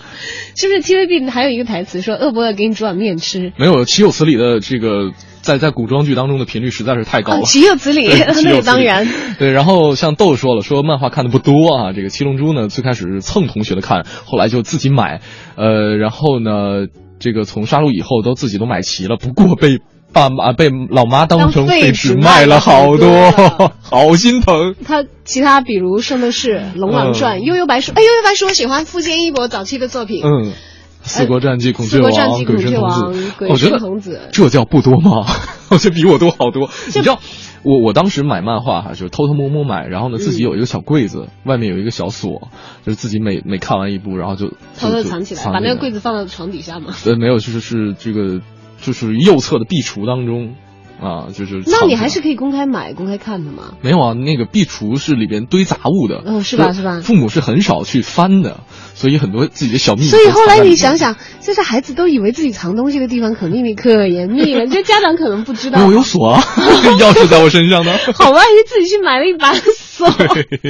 [0.56, 3.52] 是不是 TVB 还有一个台词说恶魔要给你煮碗面吃？
[3.56, 7.42] 没有岂有此理的这个在在古装剧当中的频率实在是太高啊，了。
[7.44, 8.08] 岂有此理！
[8.08, 9.08] 那当然。
[9.38, 15.20] 对，然后像豆说了，说漫画看的不多啊，这个《七龙珠》呢，最开始是蹭同学的看，后来就自己买，
[15.56, 16.86] 呃，然后呢，
[17.18, 19.78] 这个从杀戮以后都自己都买齐了，不过被
[20.12, 24.74] 爸妈被老妈当成废纸卖了好多当废纸卖了好多，好心疼。
[24.84, 30.52] 他其他比如《圣斗士》《龙王传》嗯悠悠白书》，哎，悠悠白书我喜欢富坚义博早期的作品，嗯，
[31.02, 35.26] 四国战记、孔雀王、鬼神童子，鬼我觉得神童子这叫不多吗？
[35.70, 36.68] 我觉得比我多好多。
[36.86, 37.18] 你知道，
[37.62, 42.48] 我我当时买漫画哈，就是偷偷摸摸买，然后呢自己有一个小柜子，外面有一个小锁，
[42.84, 44.48] 就是自己每每看完一部，然后就
[44.78, 46.94] 偷偷藏起来，把那个柜子放到床底下嘛。
[47.06, 48.40] 呃没有，就是是这个
[48.80, 50.54] 就是右侧的壁橱当中
[51.00, 53.74] 啊，就是那你还是可以公开买、公开看的嘛？
[53.80, 58.60] 没有啊，那个壁橱是里边堆杂物的，嗯是吧是吧父母是很少去翻的，
[58.94, 60.08] 所以很多自己的小秘密。
[60.08, 65.86] 所以后来你想，想，就是孩子都以为自己藏东西的地方可秘密、可严密了，这家长可能不知道。
[65.86, 66.40] 我有锁啊，
[67.00, 67.92] 钥匙在我身上呢。
[68.14, 70.06] 好吧，你自己去买了一把锁，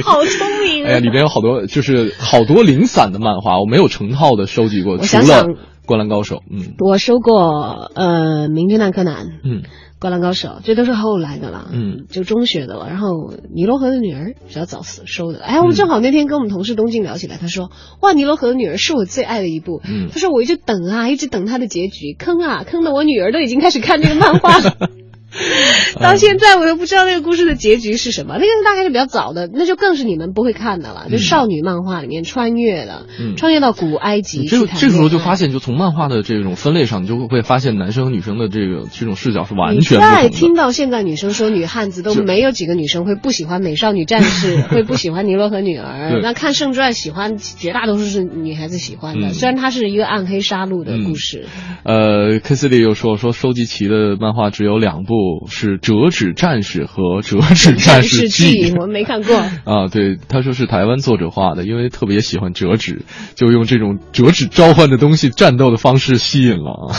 [0.03, 0.87] 好聪明啊！
[0.87, 5.47] 哎呀，里边有好多，就是好多零散的漫画，我没有成套的收集过，我除了想想
[5.85, 6.37] 《灌篮高手》。
[6.49, 9.25] 嗯我收过呃《名侦探柯南》。
[9.43, 9.63] 嗯
[10.01, 12.87] 灌篮高手，这都是后来的了，嗯，就中学的了。
[12.89, 15.39] 然后尼罗河的女儿比较早死收的。
[15.43, 17.69] 哎，我嗯们正好那天跟我们同事东进聊起来，他说
[18.01, 24.89] ：“哇，尼罗河的女儿是我最爱的一部。”嗯他说：“我一直等啊，一直等他的结局，坑啊，坑的我女儿都已经开始看这个漫画了。”
[25.99, 40.37] 到现在我都不知道那个故事的结局是什么，那个大概是比较早的，那就更是你们不会看的了，就少女漫画里面穿越的，嗯穿越到古埃及这去谈这个时候就发现，就从漫画的这种分类上，你就会发现男生和女生的这个这种视角是完全再不同的。
[40.37, 46.19] 听到现在女生说女汉子，都没有几个女生会不喜欢美少女战士， 会不喜欢尼罗河女儿。
[46.21, 51.45] 那看圣传，喜欢绝大多数是女孩子喜欢的，嗯虽然它是一个暗黑杀戮的故事。
[51.83, 55.13] 呃 k 斯 s 又说说收集齐的漫画只有两部，
[55.47, 59.35] 是《折纸战士》和 《折纸战士记》我没看过。
[59.35, 63.03] 啊，对，他说是台湾作者画的，因为特别喜欢折纸，
[63.35, 66.95] 就用这种折纸召唤的东西战斗的方式吸引了啊。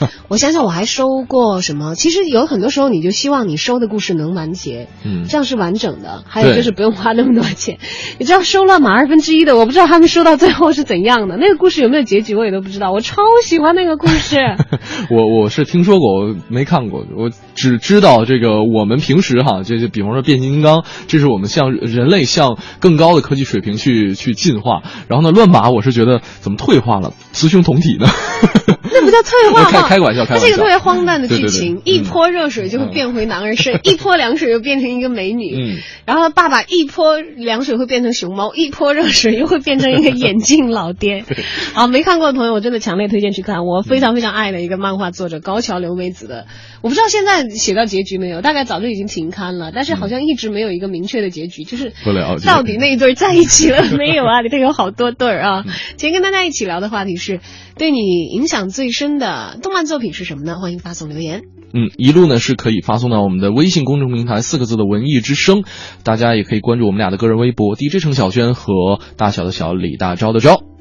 [0.28, 1.94] 我想想，我还收过什么？
[1.94, 6.22] 其实有很多时候，你就希望你收的故事能完结，嗯这样是完整的。
[6.26, 7.78] 还有就是不用花那么多钱。
[8.18, 12.92] 你知道收乱马二分之一的，我不知道他们收到最后是怎样的，那个故事有没有结局我也都不知道。
[12.92, 14.36] 我超喜欢那个故事。
[15.10, 24.82] 我我是听说过，我没看过，我只知道这个我们平时哈，就就比方说变形金刚，这是我们向人类向更高的科技水平去去进化。
[25.08, 28.06] 然后呢，乱马我是觉得怎么退化了，雌雄同体呢？
[28.92, 30.46] 那不叫退化开开玩笑，开玩笑。
[30.46, 35.54] 这个特别荒诞的剧情，一泼热水就会变回男儿身，一泼凉水又变成一个美女。
[35.54, 41.24] 嗯，然后爸爸一泼凉水会变成熊猫，一泼热水又会变成一个眼镜老爹。
[41.74, 43.64] 啊，没看过的朋友，我真的强烈推荐去看。
[43.64, 46.46] 我非常非常爱的一个漫画作者高桥留美子的，
[46.86, 54.40] 我不知道现在写到结局没有，大概早就已经停刊了，但是好像一直没有一个明确的结局，就是不了解到底那一对儿在一起了没有啊？
[54.40, 55.64] 里头有好多对儿啊。
[55.98, 57.40] 今天跟大家一起聊的话题是，
[57.76, 60.60] 对你影响最深的动漫作品是什么呢？
[60.60, 61.42] 欢迎发送留言。
[61.74, 65.64] 嗯，一路呢是可以发送到我们的微信公众平台四个字的文艺之声，
[66.04, 70.75] 大家也可以关注我们俩的个人微博 DJ 程小轩和大小的小李大钊的钊。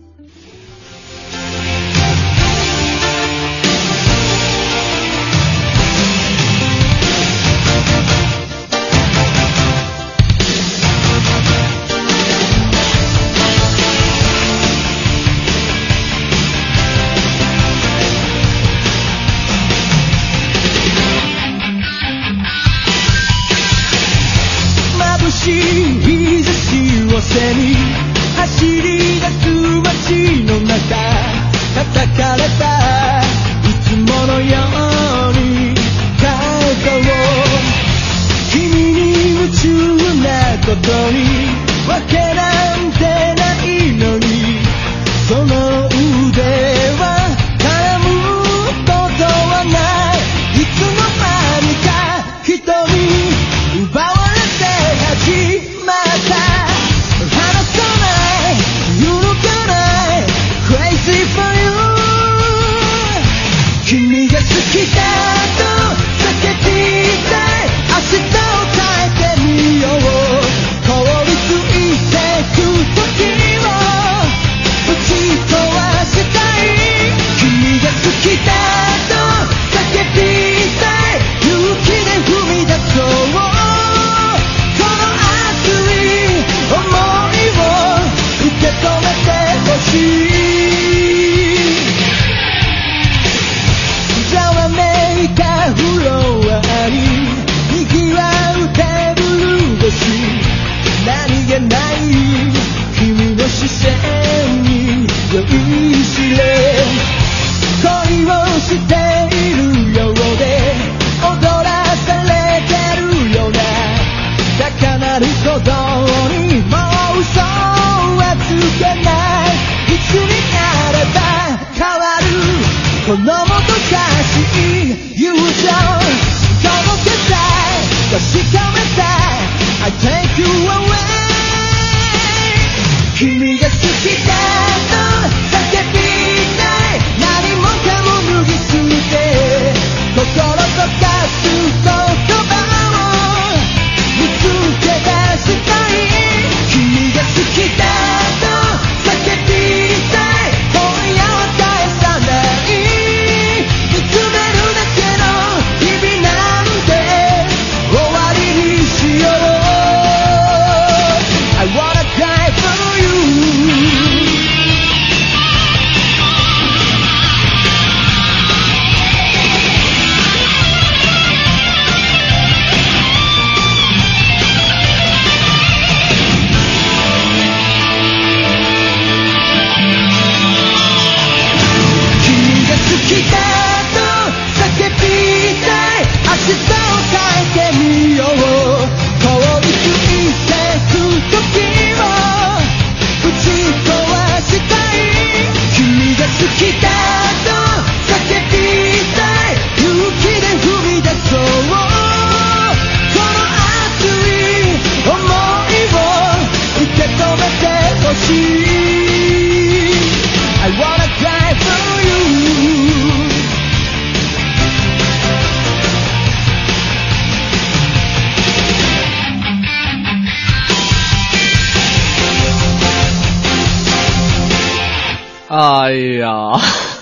[225.58, 226.52] 哎呀，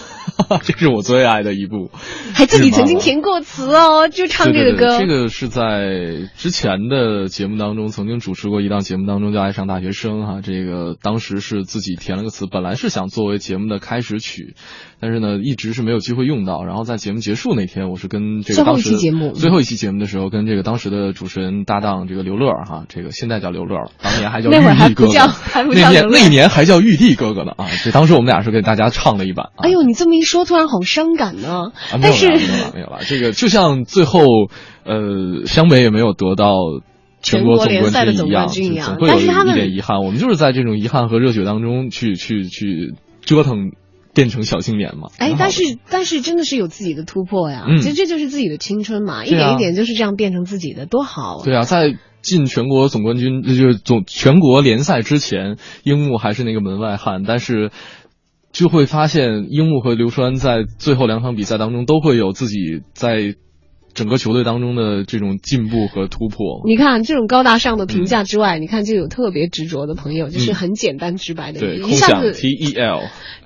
[0.62, 1.90] 这是我最爱的一部，
[2.36, 5.00] 还记得你曾经填过词哦，就唱这个歌。
[5.00, 14.54] 这个是在之前的节目当中曾经主持过一档节目当中叫《爱上大学生》哈，这个当时是自己填了个词，本来是想作为节目的开始曲，
[15.04, 16.64] 但是呢一直是没有机会用到。
[16.64, 25.14] 然后在节目结束那天，我是跟这个当时最后一期节目最后一期节目的时候，跟这个当时的主持人搭档这个刘乐哈，这个现在叫刘乐了，当年还叫玉那会还帝哥哥，
[25.74, 27.68] 那年那年还叫玉帝哥哥呢啊！
[27.84, 29.48] 这当时我们俩是给大家唱了一版。
[29.58, 31.72] 啊哎呦，你这么一说，突然好伤感呢。
[31.92, 33.00] 啊，没但是有了，没有了，没有了。
[33.06, 34.22] 这个就像最后，
[34.86, 36.56] 呃，湘北也没有得到
[37.22, 40.00] 全国联赛的总冠军一样，总会有但是他们一点遗憾。
[40.00, 42.94] 我们就是在这种遗憾和热血当中去去去
[43.26, 43.72] 折腾，
[44.14, 45.10] 变成小青年嘛。
[45.18, 51.42] 哎但是但是真的是有自己的突破呀，嗯其实这就是自己的青春嘛，一点一点就是这样变成自己的，多好。
[51.44, 57.72] 对啊，在进全国总冠军，就是总全国联赛之前，樱木还是那个门外汉，但是
[58.54, 63.36] 就会发现樱木和流川在最后两场比赛当中都会有自己在
[63.94, 66.62] 整个球队当中的这种进步和突破。
[66.66, 73.04] 你看这种高大上的评价之外，你看就有特别执着的朋友，就是嗯很简单直白的，对，一下子 T E L。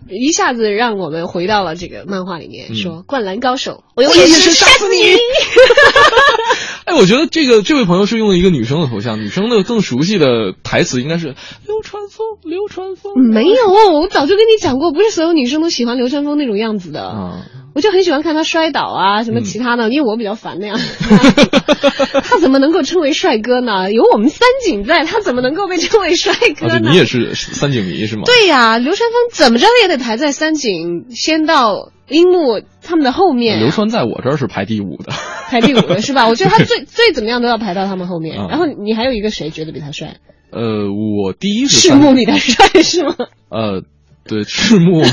[0.09, 4.95] 一下子让我们回到了这个漫画里面，嗯说灌篮高手，我用眼神杀死你。
[6.85, 11.35] 哎，我觉得这个这位朋友是用了一个女生的头像，女生的更熟悉的台词应该是
[11.65, 13.11] 流川枫，流川枫。
[13.19, 13.67] 没有，
[13.99, 17.01] 我早就跟你讲过，不是所有女生都喜欢流川枫那种样子的。
[17.01, 17.45] 啊，
[17.77, 20.79] 我就很喜欢看他摔倒啊，什么嗯其他的，因为我比较烦那样。
[22.23, 23.91] 他怎么能够称为帅哥呢？
[23.93, 26.89] 有我们三井在，他怎么能够被称为帅哥呢？
[26.89, 28.23] 你也是三井迷是吗？
[28.25, 35.13] 对呀、流川枫怎么着也得排在三井先到樱木他们的后面、流川在我这儿是排第五的。
[35.47, 36.25] 排第五的是吧？
[36.29, 38.39] 我觉得他最最怎么样都要排到他们后面。
[38.39, 40.15] 嗯然后你还有一个谁觉得比他帅？
[40.51, 43.13] 呃，我第一是赤木比他帅是吗？
[43.51, 43.83] 呃，
[44.27, 45.03] 对，赤木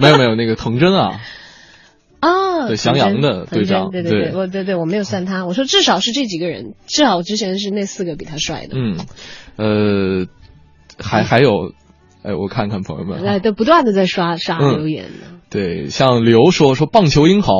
[0.00, 1.20] 没有没有那个藤真啊，
[2.20, 8.76] 啊，对翔阳的队长对对对，我对对我没有算他，我说至少是这几个人，至少之前是那四个比他帅的。
[8.76, 8.98] 嗯，
[9.56, 10.26] 呃，
[10.98, 11.72] 还还有，
[12.22, 15.38] 哎，我看看朋友们啊，哎，都不断的在刷刷嗯留言呢。
[15.48, 17.52] 对，像刘说说棒球英豪，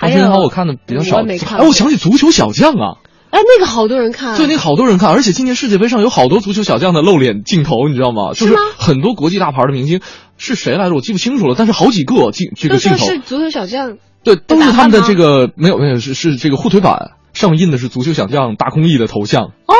[0.00, 2.98] 棒球英豪我看的比较少，哎，我想起足球小将啊。
[3.34, 8.32] 哎，那个好多人看，对，那个好多人看，而且今年世界杯上有好多足球小将的露脸镜头，你知道吗？
[8.32, 10.00] 就是吗很多国际大牌的明星
[10.38, 10.94] 是谁来着？
[10.94, 13.96] 我记不清楚了，但是好几个镜这个镜头，是足球小将。
[14.22, 19.74] 对，都是他们的这个没有没有是是这个护腿板上印的是足球小将大空翼的头像，哦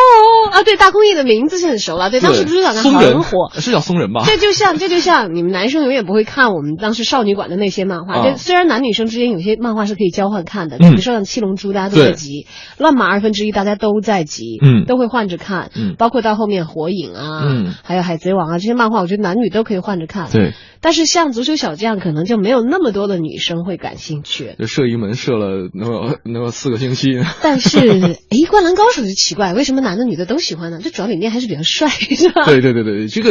[0.51, 3.51] 啊，对，大空翼的名字是很熟了，对，当时足球小将松人很火。
[3.61, 4.23] 是叫松人吧？
[4.27, 12.47] 这就像这就像你们男生永远不会看我们当时少女馆的那些漫画，啊就虽然男女生之间有些漫画是可以交换看的，嗯比如说像七龙珠大家都在对集，
[12.79, 20.29] 乱马二分之一大家都在集，嗯都会换着看，嗯包括到后面火影啊，嗯还有海贼王啊这些漫画，我觉得男女都可以换着看。
[20.31, 24.55] 对，但是像足球小将，可能就没有那么多的女生会感兴趣。
[24.59, 27.21] 就射一门射了能有能有四个星期。
[27.43, 27.79] 但是，
[28.31, 30.81] 哎，灌篮高手就奇怪，为什么男的女的都喜欢的？
[30.81, 32.45] 这主要里面还是比较帅， 是吧？
[32.47, 33.31] 对对对对，这个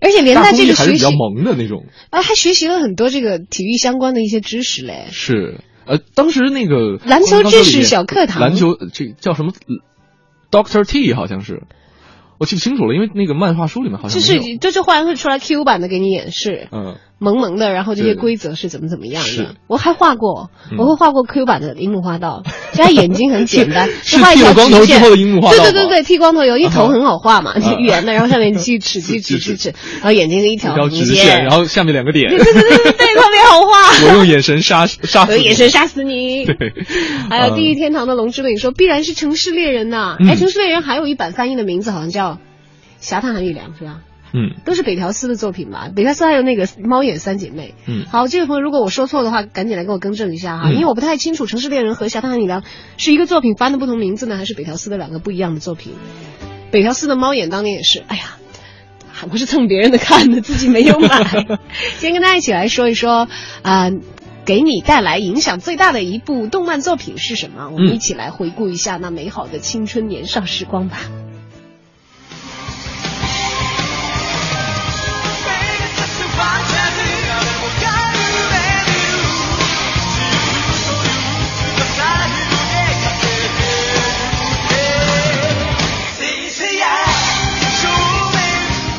[0.00, 1.86] 而且连带这个还是比较，萌的那种。
[2.10, 5.06] 啊，还学习了很多这个体育相关的一些知识嘞。
[5.10, 9.52] 是，呃，当时那个篮球知识小课堂篮球呃这个叫什么
[10.50, 11.62] ？Doctor T 好像是，
[12.38, 14.24] 我记不清楚了，因为那个漫画书里面好像就。
[14.24, 19.54] 是就就忽然会出来 Q 版的给你演示，嗯，萌萌的，然后这些规则是怎么怎么样的。
[19.66, 20.76] 我还画过，嗯。
[20.78, 22.42] 我会画过 Q 版的樱木花道，
[22.74, 32.28] 就他眼睛很简单， 是就画一条剃了光头直线之后的樱木花道对对对对，剃光头有一头啊很好画嘛，啊圆的，然后上面锯齿 锯齿锯齿，然后眼睛是一一条条直线，然后下面两个点。
[32.30, 34.08] 对对对对对，特别好画。
[34.08, 35.38] 我用眼神杀杀我死你。
[35.38, 36.44] 用眼神杀死你。
[36.44, 36.54] 对，
[37.30, 37.56] 还有嗯。
[37.56, 40.28] 第一天堂的龙之影说，必然是城市猎人呐、嗯。
[40.28, 42.32] 哎，城市猎人还有一版翻译的名字好像叫
[43.00, 44.00] 《侠探韩玉良》是吧？
[44.34, 45.88] 嗯都是北条司的作品吧？
[45.94, 47.74] 北条司还有那个猫眼三姐妹。
[47.86, 52.60] 嗯好，这位朋友，如果我说错的话，赶紧来给我更正一下哈，嗯因为我不太清楚《城市猎人》和《侠探韩语良》
[52.98, 55.92] 是一个作品翻的不同名字呢，还是北条司的两个不一样的作品？
[56.70, 58.36] 北条司的猫眼当年也是，哎呀。
[59.16, 61.22] 还不是蹭别人的看的，自己没有买。
[62.00, 63.28] 今天跟大家一起来说一说，
[63.62, 63.88] 啊、
[64.44, 67.70] 给你带来影响最大的一部动漫作品是什么？
[67.70, 70.98] 我们嗯一起来回顾一下那美好的青春年少时光吧。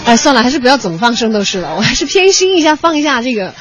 [0.05, 3.53] 哎，算了，还是不要总放圣斗士了，我还是偏心一下，放一下这个，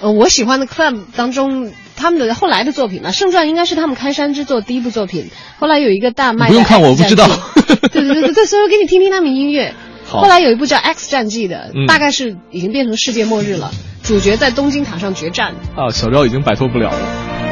[0.00, 7.28] 呃，我喜欢的 club 当中他们的后来的作品吧，《圣传》应该是他们开山之作第一部作品，后来有一个大卖不用看我不知道
[7.64, 9.74] 对对对对对，所以我给你听听他们音乐。
[10.04, 13.70] 好后来有一部叫《X 战记》的，嗯大概是已经变成世界末日了，
[14.02, 15.54] 主角在东京塔上决战。
[15.76, 16.98] 啊，小昭已经摆脱不了了。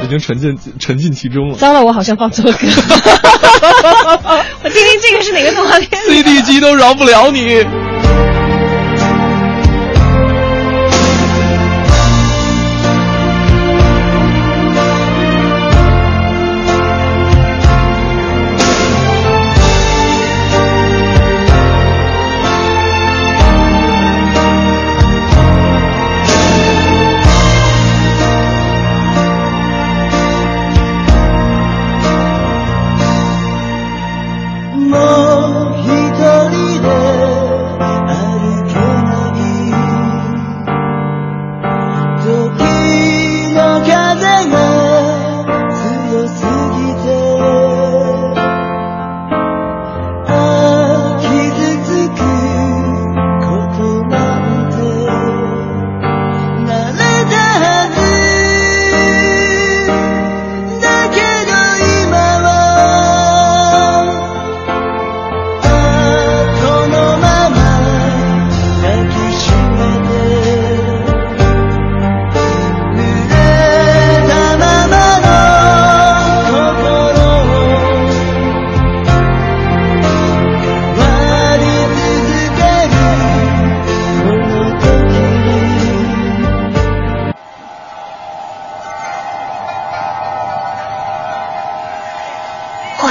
[0.02, 1.56] 已经沉浸沉浸其中了。
[1.56, 2.58] 糟了，我好像放错歌。
[4.62, 7.64] 我听听这个是哪个动画片？CD 机都饶不了你。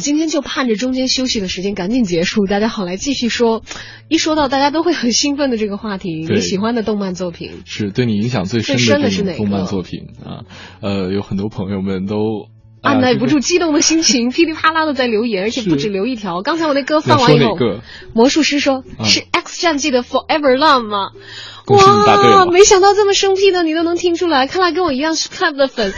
[0.00, 3.62] 今天就盼着中间休息的时间赶紧结束，大家好来继续说。
[4.08, 10.42] 一说到大家都会很兴奋的这个话题，你喜欢的动漫作品是对你影响最深的是哪动漫作品啊？
[10.80, 12.16] 呃，有很多朋友们都
[12.82, 16.42] 按耐不住激动的心情， 噼里啪啦的在留言，而且不止留一条。
[16.42, 17.56] 刚才我那歌放完以后，
[18.14, 21.10] 魔术师说是《X 战记》的《Forever Love》吗？
[21.66, 25.92] 哇，没想到这么生僻的你都能听出来，看来跟我一样是 Club 的粉，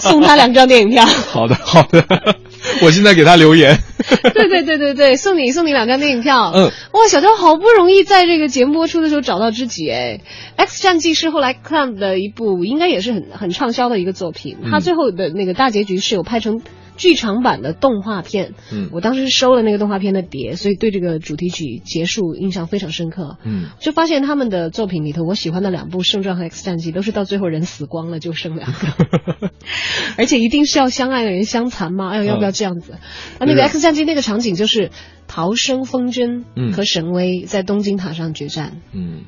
[0.00, 1.06] 送他两张电影票。
[1.30, 2.36] 好的，好的。
[2.82, 3.78] 我现在给他留言，
[4.34, 6.52] 对对对对对，送你送你两张电影票。
[6.54, 10.18] 嗯，哇，小张好不容易在这个节目播出的时候找到知己哎，
[10.56, 14.58] 《X 战记》是后来 Clamp 的一部，应该也是很很畅销的一个作品。
[14.70, 16.62] 他最后的那个大结局是有拍成。
[16.96, 23.38] 剧场版的动画片，嗯，我当时收了那个动画片的碟，所以对这个主题曲结束印象非常深刻。
[23.44, 29.50] 嗯，就发现他们的作品里头，我喜欢的两部《圣传》和《X 战记》都是到最后人死光了，就剩两个，
[30.18, 32.10] 而且一定是要相爱的人相残吗？
[32.10, 32.92] 哎呦，要不要这样子？
[32.92, 33.00] 啊，
[33.40, 34.90] 那个《X 战记》那个场景就是
[35.26, 38.76] 逃生风筝和神威在东京塔上决战。
[38.92, 39.22] 嗯，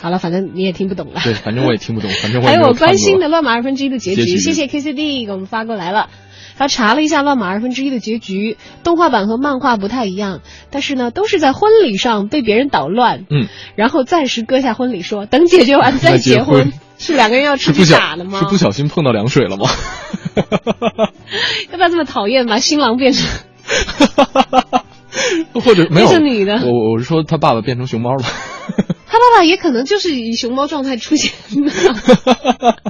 [0.00, 1.20] 好了，反正你也听不懂了。
[1.24, 2.08] 对，反正我也听不懂。
[2.10, 6.08] 反正还有我关心的乱码二分之一的结局，谢谢 KCD 给我们发过来了。
[6.62, 16.72] 他查了一下《乱马二分之一》的结局，动画版和漫画不太一样，但是呢，都是在婚礼上被别人捣乱，嗯，然后暂时搁下婚礼，说等解决完再结婚。
[16.98, 18.38] 是两个人要吃去打了吗？
[18.38, 19.68] 是不小心碰到凉水了吗？
[21.72, 23.28] 要不要这么讨厌把新郎变成？
[25.64, 26.62] 或者没有女的？
[26.64, 28.22] 我我是说他爸爸变成熊猫了。
[29.12, 31.32] 他爸爸也可能就是以熊猫状态出现
[31.62, 31.70] 的。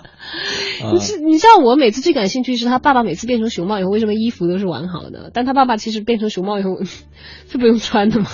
[0.92, 5.32] 你知你知道我每次最感兴趣是他爸爸每次变成熊猫以后为什么衣服都是完好的？
[5.34, 6.78] 但他爸爸其实变成熊猫以后
[7.50, 8.26] 是不用穿的吗？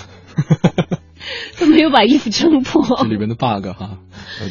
[1.59, 2.85] 都没有把衣服撑破。
[2.99, 4.01] 这里面的 bug 哈，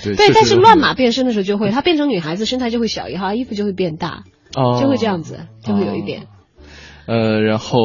[0.04, 0.16] 对。
[0.16, 4.24] 对，但是乱码变身的时候就会，他变成女孩子身材就会小一号，衣服就会变大，
[4.82, 6.24] 就会这样子，就会有一点。
[7.06, 7.78] 呃，然后。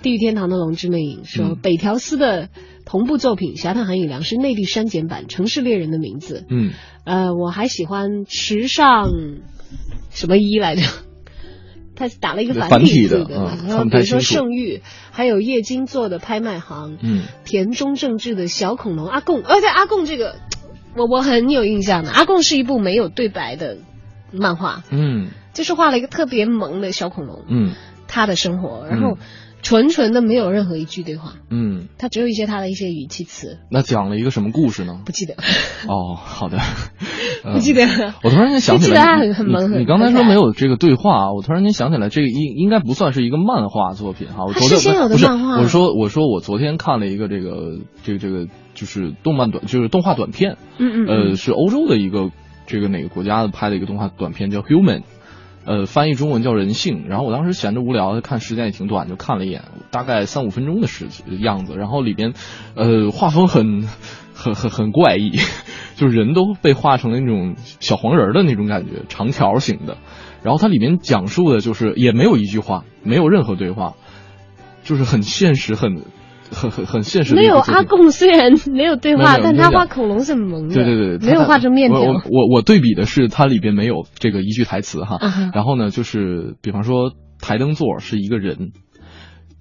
[0.00, 2.50] 地狱天堂的龙之魅影说，北条司的
[2.88, 6.40] 同步作品《侠探韩雨良》是内地删减版《城市猎人的名字》。
[6.48, 6.72] 嗯，
[7.04, 9.10] 呃，我还喜欢池上
[10.10, 10.80] 什么一来着？
[11.94, 14.80] 他打了一个繁体字的，然后比如说圣域，
[15.10, 20.36] 还有叶金做的拍卖行，嗯，田中正治的小恐龙阿贡，而且阿贡这个
[20.96, 23.76] 我我很有印象的，阿贡是一部没有对白的
[24.32, 27.74] 漫画，嗯，就是画了一个特别萌的小恐龙，嗯，
[28.06, 29.18] 他的生活，然后。
[29.62, 33.58] 纯纯的没有任何一句对话，嗯，他只有一些他的一些语气词。
[33.70, 35.00] 那讲了一个什么故事呢？
[35.04, 35.34] 不记得。
[35.88, 36.58] 哦，好的，
[37.52, 37.82] 不记得。
[38.22, 39.78] 我突然间想起来，很很萌。
[39.80, 44.44] 你刚才说没有这个对话，我突然间想起来，这个应应该不算是一个漫画作品哈。
[44.52, 45.58] 它是先有的漫画。
[45.58, 52.30] 我说我说我昨天看了一个这个这个这个就是动漫短就是动画短片，嗯嗯，呃，是欧洲的一个
[52.66, 55.00] 这个哪个国家的拍的一个动画短片叫《Human》。
[55.68, 57.04] 呃，翻译中文叫人性。
[57.08, 61.08] 然后我当时闲着无聊，看时间也挺短，就看了一眼，大概三五分钟的时
[61.40, 61.74] 样子。
[61.76, 62.32] 然后里边，
[62.74, 63.86] 呃，画风很
[64.34, 65.32] 很很很怪异，
[65.94, 69.98] 就是人都被画成了那种小黄人的那种感觉，长条形的。
[70.42, 73.92] 然后它里面讲述的就是也没有一句话，没有任何对话，
[74.84, 76.04] 就是很现实，很
[76.50, 77.58] 很很很现实的没有。
[77.58, 82.00] 阿贡虽然没有对话，但他画恐龙是很萌的，对对对，没有画成面条。
[82.00, 85.18] 我我我我对比的是它里边没有这个一句台词哈
[85.54, 88.72] 然后呢，就是比方说台灯座是一个人，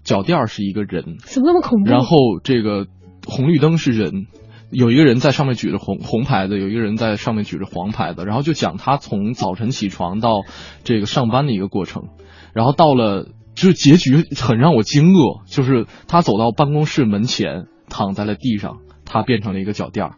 [0.04, 1.90] 脚垫是一个人，怎么那么恐怖？
[1.90, 2.88] 然后这个
[3.26, 4.28] 红绿灯是人。
[4.70, 10.42] 有一个人在上面举着红红牌子，有一个人在上面举着黄牌子，然后就讲他从早晨起床到
[10.84, 12.10] 这个上班的一个过程，
[12.54, 20.12] 然后到了就是结局很让我惊愕，就是他走到办公室门前，躺在了地上，他变成了一个脚垫儿。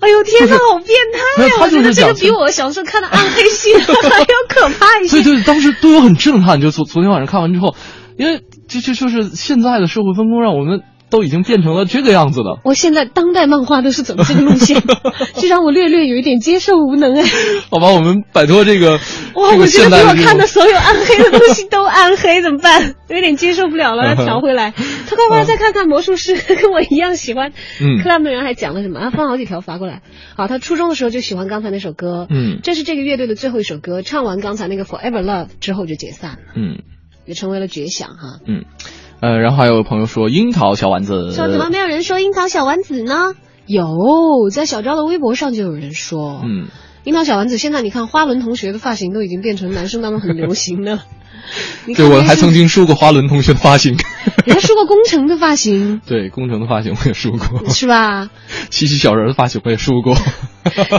[0.00, 5.22] 哎呦天哪，好变态我觉得这个比我小时候看的暗黑系还要可怕一些。
[5.22, 6.62] 对对，当时对我很震撼。
[6.62, 7.76] 就昨昨天晚上看完之后，
[8.16, 12.60] 因为这这就是现在的社会分工，让我们都已经变成了这个样子了。
[12.64, 14.82] 我现在当代漫画都是走这个路线，
[15.36, 17.24] 这让我略略有一点接受无能哎。
[17.70, 18.92] 好吧，我们摆脱这个
[19.34, 22.94] 哇，这个我觉得比我看的所有暗黑的东西都暗黑，怎么办？
[23.08, 24.72] 有点接受不了了，要调回来。
[25.06, 27.52] 他快快再看看魔术师， 跟我一样喜欢。
[27.80, 29.00] 嗯克拉门人还讲了什么？
[29.00, 30.02] 啊，放好几条发过来。
[30.36, 34.02] 好，他初中的时候就喜欢刚才那首歌，嗯这是这个乐队的最后一首歌。
[34.02, 36.78] 唱完刚才那个 Forever Love 之后就解散了，嗯
[37.24, 38.40] 也成为了绝响哈。
[38.46, 38.64] 嗯，
[39.20, 43.34] 呃，然后还有朋友说樱桃小丸子，说怎么没有人说樱桃小丸子呢？
[43.66, 43.84] 有，
[44.52, 46.68] 在小昭的微博上就有人说，嗯，
[47.04, 51.00] 樱桃小丸子现在你看花轮同学的发型都已经变成男生当中很流行的。
[51.96, 53.96] 对我还曾经梳过花轮同学的发型，
[54.46, 58.28] 你还梳过工程的发型 对工程的发型我也梳过， 是吧？
[58.70, 60.16] 七七小人的发型我也梳过。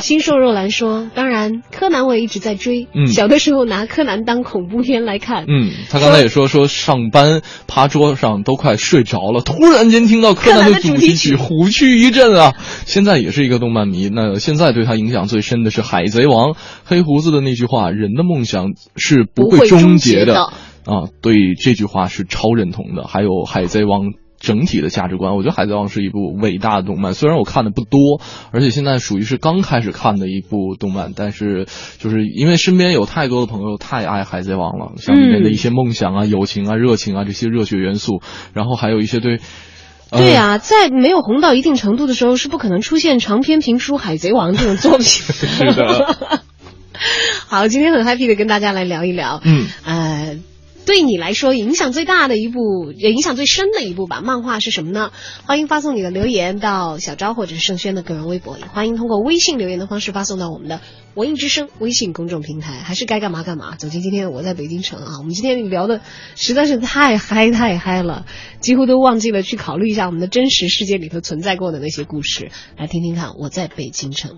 [0.02, 12.56] 新瘦肉兰说，当然柯南我也一直在追，嗯小的时候拿柯南当恐怖片来看，嗯，他刚才也说说上班趴桌上都快睡着了，突然间听到柯南的主题曲，虎躯一震啊！
[12.88, 20.29] 现在也是一个动漫迷，那现在对他影响最深的是《海贼王》，黑胡子的那句话：“人的梦想是不不会终终结的。
[20.30, 20.44] 结的
[20.86, 23.08] 啊，对这句话是超认同的。
[23.08, 24.02] 还有《海贼王》。
[24.42, 27.14] 整体的价值观，我觉得《海贼王》是一部伟大的动漫。
[27.14, 28.22] 虽然我看的不多，
[28.52, 31.68] 而且现在属于是刚开始看的一部动漫，但是
[31.98, 38.22] 就是因为身边有太多的朋友太爱《海贼王》了，像里面的一些梦想啊、友情啊、热情啊这些热血元素，
[38.54, 39.42] 然后还有一些对。
[40.10, 45.04] 呃对啊，在没有红到一定程度的时候，是不可能出现长篇评书《海贼王》这种作品。
[45.04, 46.44] 是的。
[47.48, 50.38] 好，今天很 happy 的跟大家来聊一聊，嗯，呃，
[50.86, 55.12] 对你来说影响最大的一部，也影响最深的一部吧，漫画是什么呢？
[55.46, 60.82] 欢迎发送你的留言到小昭或者是盛轩的个人微博，也欢迎通过微信留言的方式发送到我们的
[61.16, 62.80] 文艺之声微信公众平台。
[62.80, 63.76] 还是该干嘛干嘛。
[63.76, 66.02] 走进今天我在北京城啊，我们今天聊的
[66.36, 68.26] 实在是太嗨太嗨了，
[68.60, 72.52] 几乎都忘记了去考虑一下我们的真实世界里头存在过的那些故事。
[72.78, 74.38] 来听听看，我在北京城。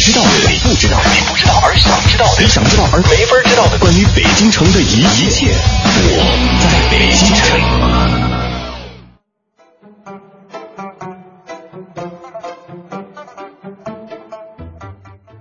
[0.00, 6.24] 你知道的，你不知道的，你不知道而想知道的，你想知道而没法知道的，关于北京城的一一切，我
[6.56, 7.60] 在北京城。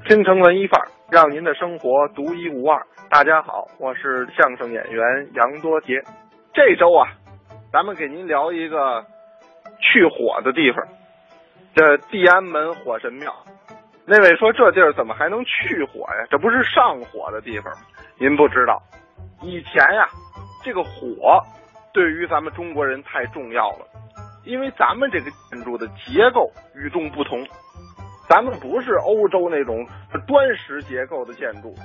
[0.10, 2.86] 京城文艺范儿，让您的生活独一无二。
[3.10, 5.01] 大家好，我是相声演员
[5.36, 6.03] 杨多杰。
[6.53, 7.07] 这周啊，
[7.72, 9.05] 咱们给您聊一个
[9.80, 10.84] 去火的地方，
[11.74, 13.34] 这地安门火神庙。
[14.12, 16.26] 那位说这地儿怎么还能去火呀？
[16.32, 17.82] 这不是上火的地方吗？
[18.18, 18.82] 您不知道，
[19.43, 20.10] 以前呀，
[20.64, 21.39] 这个火
[21.93, 23.86] 对于咱们中国人太重要了，
[24.45, 27.45] 因为咱们这个建筑的结构与众不同。
[28.28, 29.86] 咱们不是欧洲那种
[30.28, 31.76] 砖石结构的建筑，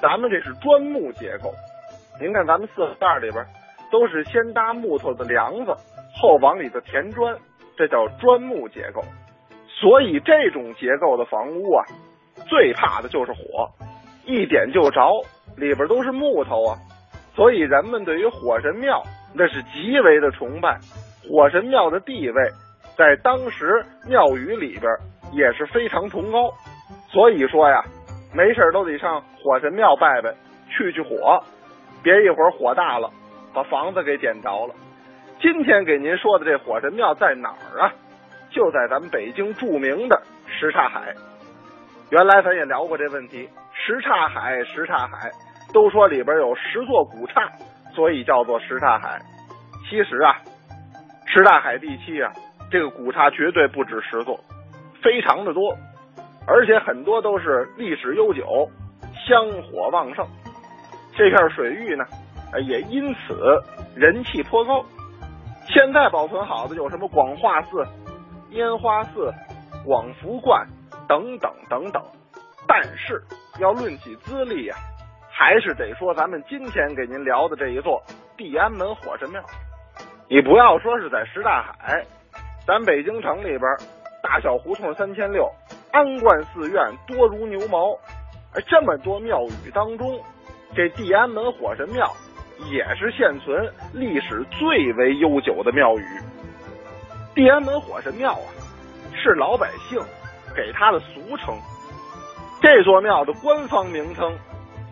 [0.00, 1.52] 咱们这是砖木结构。
[2.20, 3.44] 您看咱们四合院里边，
[3.90, 5.74] 都是先搭木头的梁子，
[6.14, 7.36] 后往里头填砖，
[7.76, 9.02] 这叫砖木结构。
[9.80, 11.84] 所以这种结构的房屋啊，
[12.48, 13.68] 最怕的就是火，
[14.26, 15.00] 一点就着，
[15.56, 16.76] 里边都是木头啊。
[17.34, 19.02] 所以人们对于火神庙
[19.34, 20.78] 那是极为的崇拜，
[21.28, 22.42] 火神庙的地位
[22.96, 24.92] 在当时庙宇里边
[25.32, 26.52] 也是非常崇高。
[27.10, 27.82] 所以说呀，
[28.34, 30.32] 没事都得上火神庙拜拜，
[30.68, 31.42] 去去火，
[32.02, 33.10] 别一会儿火大了，
[33.52, 34.74] 把房子给点着了。
[35.40, 37.92] 今天给您说的这火神庙在哪儿啊？
[38.52, 41.14] 就在咱们北京著名的什刹海。
[42.10, 45.30] 原来咱也聊过这问题，什刹海，什刹海，
[45.72, 47.50] 都说里边有十座古刹，
[47.94, 49.18] 所以叫做什刹海。
[49.88, 50.36] 其实啊，
[51.26, 52.30] 什刹海地区啊，
[52.70, 54.38] 这个古刹绝对不止十座，
[55.02, 55.74] 非常的多，
[56.46, 58.68] 而且很多都是历史悠久，
[59.26, 60.26] 香火旺盛。
[61.16, 62.04] 这片水域呢，
[62.66, 63.58] 也因此
[63.94, 64.84] 人气颇高。
[65.66, 67.86] 现在保存好的有什么广化寺、
[68.52, 69.32] 烟花寺、
[69.84, 70.66] 广福观
[71.08, 72.02] 等等等等。
[72.66, 73.22] 但是
[73.58, 74.76] 要论起资历呀、
[75.30, 78.02] 还是得说咱们今天给您聊的这一座
[78.36, 79.42] 地安门火神庙。
[80.28, 82.02] 你不要说是在什刹海，
[82.66, 83.62] 咱北京城里边
[84.22, 85.50] 大小胡同三千六，
[85.90, 87.98] 安观寺院多如牛毛。
[88.54, 90.20] 而这么多庙宇当中，
[90.74, 92.10] 这地安门火神庙
[92.70, 96.04] 也是现存历史最为悠久的庙宇。
[97.34, 98.48] 地安门火神庙啊，
[99.14, 99.98] 是老百姓
[100.54, 101.54] 给它的俗称。
[102.60, 104.36] 这座庙的官方名称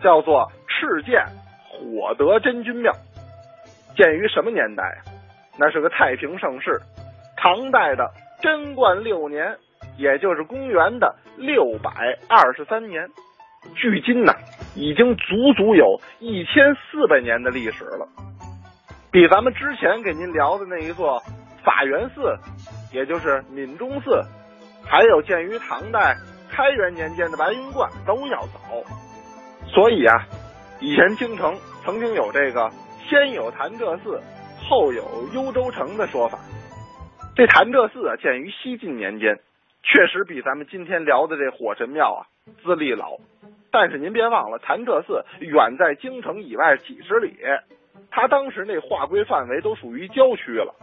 [0.01, 1.25] 叫做赤剑
[1.69, 2.91] 火德真君庙，
[3.95, 4.99] 建于什么年代啊？
[5.57, 6.81] 那是个太平盛世，
[7.37, 8.09] 唐代的
[8.41, 9.55] 贞观六年，
[9.97, 13.07] 也就是公元的六百二十三年。
[13.75, 14.33] 距今呢，
[14.75, 18.07] 已经足足有一千四百年的历史了，
[19.11, 21.21] 比咱们之前给您聊的那一座
[21.63, 22.37] 法源寺，
[22.93, 24.21] 也就是闽中寺，
[24.83, 26.15] 还有建于唐代
[26.49, 28.59] 开元年间的白云观都要早。
[29.67, 30.27] 所以啊，
[30.79, 32.69] 以前京城曾经有这个
[33.07, 34.21] 先有潭柘寺，
[34.67, 35.03] 后有
[35.33, 36.39] 幽州城的说法。
[37.35, 39.39] 这潭柘寺啊，建于西晋年间，
[39.83, 42.27] 确实比咱们今天聊的这火神庙啊
[42.63, 43.17] 资历老。
[43.71, 47.37] 但是您别忘了，潭柘寺远在京城以外几十里，
[48.09, 50.75] 它当时那划归范围都属于郊区了。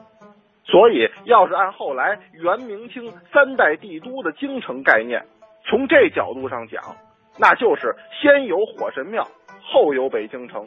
[0.71, 5.25] 所以，要是按后来元、明、清三代帝都的京城概念，
[5.64, 6.83] 从这角度上讲，
[7.39, 9.27] 那就是先有火神庙，
[9.62, 10.66] 后有北京城。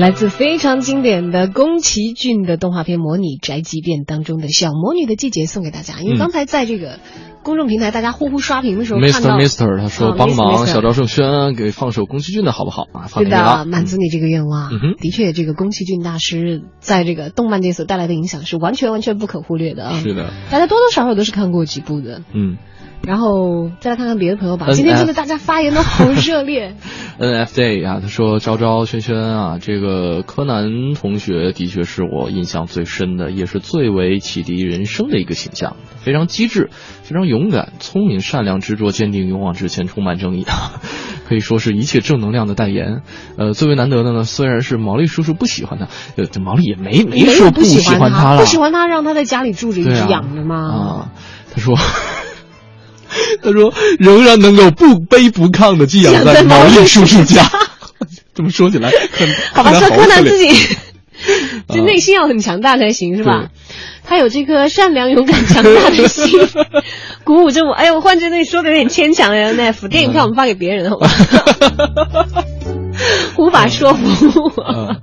[0.00, 6.00] 来自非常经典的宫崎骏的动画片《模拟宅急便》当中的《小魔女的季节》送给大家。
[6.00, 6.98] 因为嗯刚才在这个
[7.42, 9.28] 公众平台大家呼呼刷屏的时候看 Mr.
[9.28, 13.08] 到 Mister，他说啊帮忙小赵胜轩给放首宫崎骏的好不好啊？
[13.08, 13.66] 放对的。
[13.66, 14.70] 满足你这个愿望。
[14.72, 19.98] 嗯的确，这个宫崎骏大师在这个动漫界所带来的影响是完全完全不可忽略的啊。
[19.98, 22.22] 是的，大家多多少少都是看过几部的。
[22.32, 22.56] 嗯
[23.06, 24.68] 然后再来看看别的朋友吧。
[24.72, 26.76] 今天真的大家发言都好热烈。
[27.18, 36.70] NFJ 啊，他说昭昭轩轩啊，这个柯南同学的确是我印象最深的，也是最为启迪人生的一个形象，非常机智，
[37.02, 40.46] 非常勇敢、聪明、善良、执着、坚定、勇往直前、充满正义，
[41.28, 43.02] 可以说是一切正能量的代言。
[43.36, 50.56] 呃，最为难得的呢，虽然是毛利叔叔不喜欢他，呃，这毛利也没没没说不喜欢他，了，不喜欢他让他在家里住着一直养着吗？
[50.56, 51.12] 啊，
[51.54, 51.74] 他说。
[53.42, 57.44] 他说：“仍然能够不卑不亢的寄养养在在毛利叔叔家。”
[58.34, 60.54] 这么说起来，很 好吧，说柯南自己啊
[61.68, 63.48] 就内心要很强大才行，是吧？
[64.06, 66.40] 他有这颗善良、勇敢、强大的心，
[67.24, 67.72] 鼓舞着我。
[67.72, 69.86] 哎呀，我忽然觉得你说的有点牵强呀，N.F.
[69.88, 71.08] 电影票我们发给别人好吧？
[73.38, 75.00] 无法说服我嗯。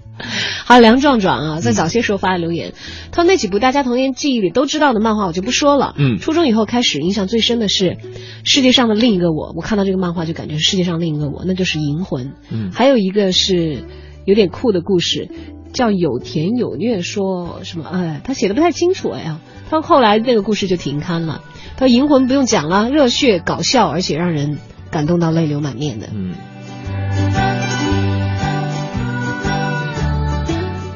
[0.66, 2.74] 还有梁壮壮啊，在早些时候发的留言，
[3.12, 5.94] 他说那几部大家童年记忆里都知道的漫画我就不说了。
[5.96, 7.92] 嗯初中以后开始印象最深的是
[8.44, 12.34] 《世界上的另一个我》，我看到这个漫画就感觉是世界上另一个我，那就是银魂。
[12.50, 13.84] 嗯还有一个是
[14.26, 15.30] 有点酷的故事，
[15.72, 17.86] 叫有甜有虐，说什么？
[17.94, 19.40] 哎，他写的不太清楚哎呀。
[19.70, 21.42] 他后来那个故事就停刊了。
[21.76, 24.58] 他说银魂不用讲了，热血搞笑，而且让人
[24.90, 26.08] 感动到泪流满面的。
[26.12, 26.34] 嗯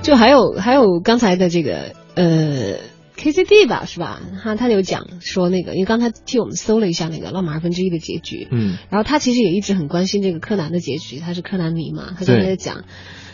[0.01, 2.77] 就还有还有刚才的这个呃
[3.17, 4.19] KCD 吧，是吧？
[4.43, 12.83] 他他有讲说那个，因为刚才替我们搜了一下那个《浪马二分之一》的结局，嗯，然后他其实也一直很关心这个柯南的结局，他是柯南迷嘛，他刚才对在讲，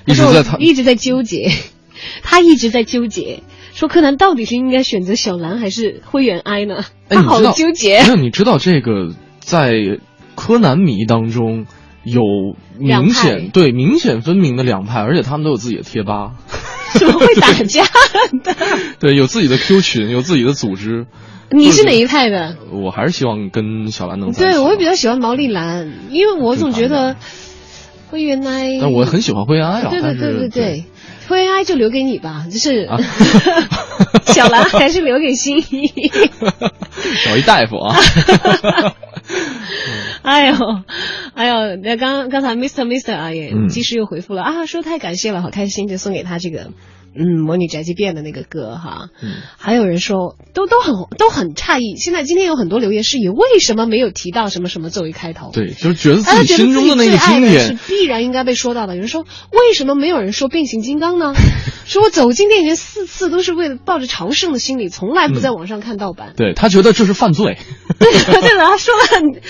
[0.05, 1.49] 一直说在他一直在纠结，
[2.21, 3.43] 他一直在纠结，
[3.73, 6.83] 说柯南到底是应该选择小兰还是灰原哀呢？
[7.07, 8.01] 哎，他好纠结。
[8.03, 9.71] 没有，你知道这个在
[10.35, 11.65] 柯南迷当中
[12.07, 16.35] 有明显对明显分明的两派，而且他们都有自己的贴吧，
[16.97, 17.83] 怎么会打架
[18.43, 18.55] 的？
[18.99, 21.05] 对，有自己的 Q 群，有自己的组织。
[21.49, 22.57] 你是哪一派的？
[22.71, 27.15] 我还是希望跟小兰能对，我也比较喜欢毛利兰，因为我总觉得
[28.09, 28.77] 灰原哀。
[28.81, 29.89] 但我很喜欢灰原哀啊。
[29.89, 30.83] 对对对对对，
[31.65, 32.97] 就留给你吧，就是、啊
[34.25, 35.91] 小兰还是留给心仪。
[37.25, 37.95] 找一大夫啊。
[40.21, 40.55] 哎呦，
[41.33, 42.85] 哎呦，那刚刚才 Mr.
[42.85, 43.15] Mr.
[43.15, 46.71] 啊也嗯及时又回复了、啊，说太感谢了，好开心，就送给他这个
[47.17, 49.09] 嗯模拟宅急便的那个歌哈。
[49.21, 55.51] 嗯还有人说都都很都很诧异，现在今天有很多留言是以为什么没有提到什么什么作为开头？
[55.51, 58.95] 对，就是觉得自己心中的那个经典是必然应该被说到的。
[58.95, 61.33] 有人说，为什么没有人说变形金刚呢？
[61.87, 66.33] 说我走进电影院四次都是为了抱着朝圣的心理，从来不在网上看盗版。
[66.35, 67.57] 对他觉得这是犯罪。
[67.97, 69.41] 对的，对的，他说的很，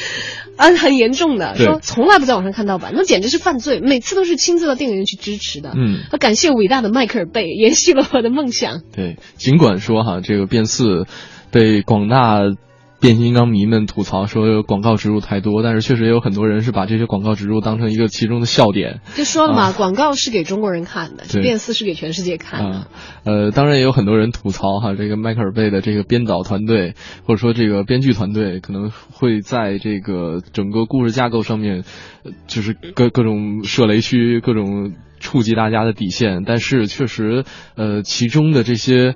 [0.57, 5.71] 啊，很严重的，说从来不在网上看盗版，那简直是犯罪，每次都是亲自到电影院去支持的。
[5.75, 8.81] 嗯，他感谢伟大的迈克尔贝，延续了我的梦想。
[8.91, 11.05] 对，尽管说哈，这个变四
[11.51, 12.39] 被广大
[12.99, 19.01] 变形金刚迷们吐槽说广告植入太多，但是确实也有很多人是把这些广告植入当成一个其中的笑点。
[19.15, 22.77] 就说了嘛，啊广告是给中国人看的，对变四是给全世界看的。
[22.77, 22.87] 啊，
[23.23, 26.95] 呃，当然也有很多人吐槽哈，这个迈克尔贝的这个编导团队
[27.25, 31.83] 或者说这个编剧团队可能会在这个整个故事架构上面，
[32.23, 36.43] 呃就是各各种设雷区，各种触及大家的底线。
[36.45, 37.43] 但是确实，
[37.75, 39.13] 呃，其中的这些。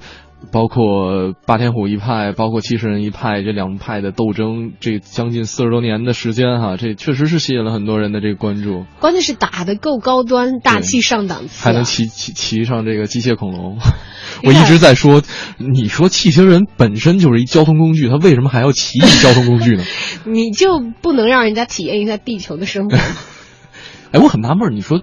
[0.51, 8.85] 包括霸天虎一派，包括七十人一派，这两派的斗争，这将近四十多年的时间哈，这确实是吸引了很多人的这个关注。
[8.99, 13.77] 关键是打的够高端，大气上档次、啊，还能骑骑骑上这个机械恐龙。
[14.43, 15.21] 我一直在说，
[15.57, 19.83] 你说汽车人本身就是一交通工具，他为什么还要骑一交通工具呢？
[20.25, 22.97] 你就不能让人家体验一下地球的生活？
[24.11, 25.01] 哎，我很纳闷，你说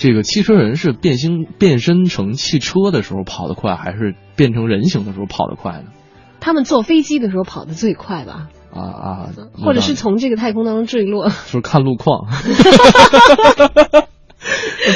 [0.00, 5.90] 这个汽车人是变形变身成汽车的时候跑得快，还是变成人形的时候跑得快呢？
[6.38, 8.46] 他们坐飞机的时候跑得最快吧？
[8.72, 11.28] 啊啊，或者是从这个太空当中坠落？
[11.28, 12.28] 就是看路况。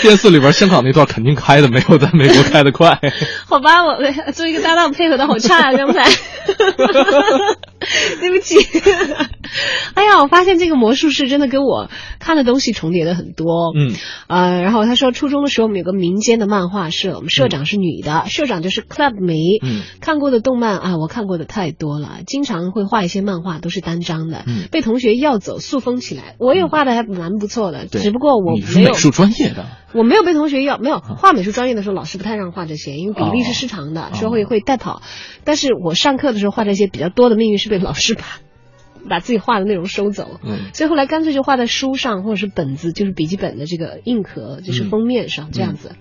[0.01, 2.99] 电视里边香港那段肯定开的没有在美国开的快。
[3.47, 3.97] 好吧，我
[4.33, 6.05] 作为一个搭档配合的好差啊，刚才。
[8.21, 8.57] 对不起。
[9.95, 11.91] 哎呀，我发现这个魔术师真的跟我
[12.21, 13.73] 看的东西重叠的很多。
[13.77, 13.93] 嗯。
[14.29, 19.59] 呃，然后他说，初中的时候我们有个民间的漫画社，我们社长是女的，社长就是 club 迷。
[19.63, 19.83] 嗯。
[20.01, 24.45] 看过的动漫啊，我看过的太多了，经常会画一些漫画，都是单张的。
[24.47, 24.69] 嗯。
[24.71, 26.37] 被同学要走，塑封起来。
[26.39, 29.67] 我也画的还蛮不错的，对只不过我你是没有美术专业的。
[29.93, 35.03] 我没有被同学要，没有画美术专业的时候，老师不太让画这些，因为比例是失常的，哦说会会带跑。
[35.45, 38.25] 但是我上课的时候画这些比较多的命运是被老师把
[39.09, 40.71] 把自己画的内容收走，嗯。
[40.73, 45.93] 所以后来干脆就画在书上或者是本子，就是笔记本的这个硬壳，就是封面上、这样子。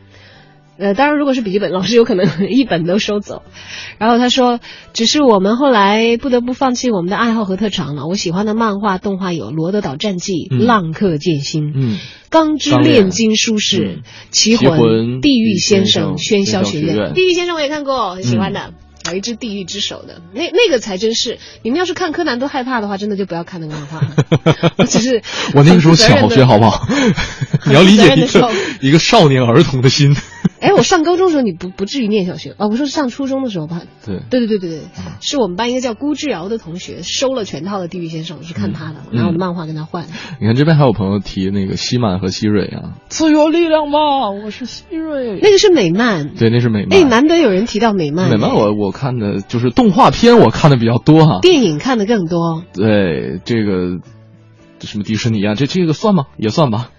[0.82, 3.44] 呃，当然，如果是笔记本，老师有可能一本都收走。
[4.00, 4.60] 然后他说，
[4.94, 8.08] 只是我们后来不得不放弃我们的爱好和特长了。
[8.08, 12.00] 我喜欢的漫画、动画有《罗德岛战记》嗯浪客剑心》嗯
[12.32, 17.14] 钢之炼炼金术士、嗯奇奇魂地狱先生喧嚣学院院。
[17.14, 18.74] 地狱先生我也看过，很喜欢的。
[19.10, 21.40] 有一只地狱之手的，那那个才真是。
[21.64, 24.74] 你们要是看柯南都害怕的话，真的就不要看那个漫画了。
[24.78, 25.24] 我只是
[25.56, 26.88] 我那个时候小学好不好？
[27.66, 28.56] 你要理解一很负责任的时候个
[28.88, 30.16] 一个少年儿童的心。
[30.62, 33.82] 哎，我上高中的时候你不不至于念小学哦，我说上初中的时候吧。
[34.06, 34.80] 对对对对对对，
[35.22, 40.06] 是我们班一个叫辜志尧的同学收了全套的《地狱先生》，我是看他的，嗯拿我的漫画跟他换。
[40.40, 45.40] 你看这边还有朋友提那个希曼和希瑞啊，自由力量吧，我是希瑞。
[45.42, 47.00] 那个是美漫，对，那是美漫。
[47.00, 48.30] 哎，难得有人提到美漫。
[48.30, 51.40] 美漫我我看的就是动画片，我看的比较多哈。
[51.42, 52.64] 电影看的更多。
[52.74, 54.00] 对，这个
[54.82, 56.26] 什么迪士尼啊，这这个算吗？
[56.38, 56.90] 也算吧。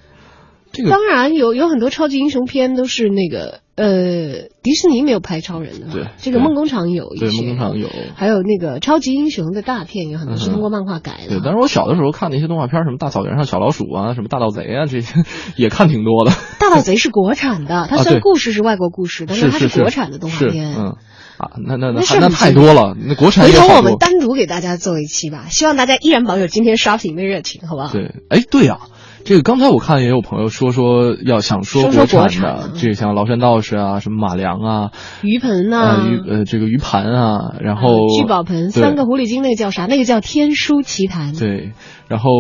[0.73, 7.89] 这个当然有有很多超级英雄片都是那个呃，迪士尼没有拍超人的，对这个梦工厂有一些，对梦工厂有。
[8.15, 11.29] 还有那个超级英雄的大片有很多是通过漫画改的。
[11.29, 15.15] 对，但是我小的时候看那些动画片，什么大草原上小老鼠啊，什么大盗贼啊，这些
[15.57, 16.33] 也看挺多的。
[16.59, 20.75] 大盗贼是国产的，它虽然故事是外国故事，但是它是国产的动画是片。
[20.77, 20.97] 嗯
[21.39, 23.67] 啊，那那那那太多了，那国产回头。
[23.75, 27.91] 我们单独给大家做一期吧，希望大家依然保有今天刷屏的热情，好不好？
[27.91, 28.79] 对，哎，对呀、
[29.25, 34.91] 这个刚才我看也有朋友说说要想说说说国国产的，这个像崂山道士啊，什么马良啊，
[35.23, 39.87] 鱼盆呐、啊鱼呃这个鱼盘啊，然后聚宝盆、三个狐狸精，那个叫啥？
[39.87, 41.35] 那个叫天书奇谭。
[41.35, 41.73] 对，
[42.09, 42.31] 然后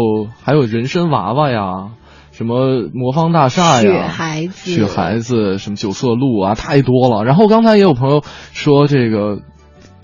[0.42, 1.90] 还有人参娃娃呀，
[2.32, 7.24] 什么魔方大厦呀雪，孩子，雪孩子，什么九色鹿啊，太多了。
[7.24, 8.22] 然后刚才也有朋友
[8.52, 9.38] 说这个。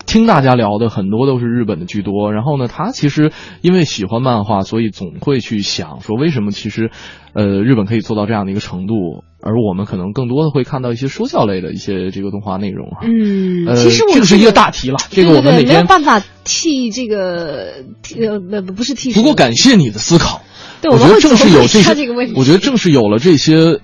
[0.09, 3.31] 听大家聊的很多都是日本的居多，然后呢，他其实
[3.61, 6.89] 因为喜欢漫画，所以总会去想说，为什么其实，
[7.33, 13.01] 呃，日本可以做到这样的一个程度，而我们可能更多的会看到一些说教类的一些这个动画内容哈。
[13.03, 19.13] 嗯，呃，其实我这个是一个大题了，这个我们没有办法替这个替呃不不是替。
[19.13, 20.41] 不过感谢你的思考，
[20.81, 22.13] 对，我觉得正是有这个。
[22.35, 23.79] 我觉得正是有了这些。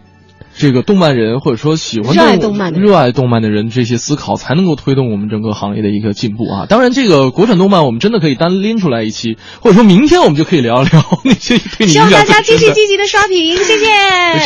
[0.58, 6.66] 这个动漫人或者说喜欢热爱动漫的人热爱动漫的人，这些思考才能够推动我们整个行业的一个进步啊！
[6.68, 13.86] 当然，这个国产动漫我们真的可以单拎出来一期，或者说明天我们就可以聊一聊 那些对你希影响望大家继续积极的刷屏，谢谢。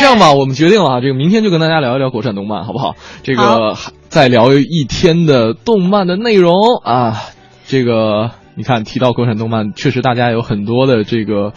[0.00, 2.96] 这样吧，我们决定了啊，这个明天就跟大家聊一聊国产动漫，好不好？
[3.22, 3.76] 这好个
[4.08, 6.54] 再聊一天的动漫的内容
[6.84, 7.22] 啊，
[7.68, 11.52] 这个你看提到国产动漫，确实大家有很多的这个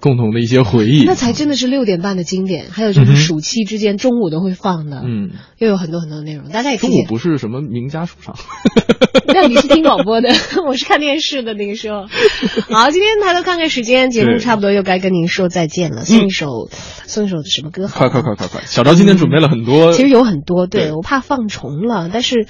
[0.00, 1.14] 共同的一些回忆那。
[1.14, 8.36] 才真的是六点半的经典，还有就是暑期之间中午都会放的，嗯，又有很多很多内容，大家也可中以午不是什么名家书场，
[9.26, 10.30] 那你是听广播的，
[10.66, 12.06] 我是看电视的那个时候。
[12.70, 16.04] 好，今天抬头看看时间，节目差不多又该跟您说再见了。
[16.04, 16.70] 送一首，
[17.06, 17.98] 送一首什么歌好？
[17.98, 18.62] 快快快快快！
[18.64, 22.46] 小昭今天准备了很多，其实有很多，对对我怕放重了，但是，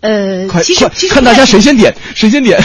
[0.00, 2.60] 呃，其实其实看大家谁先点，谁先点。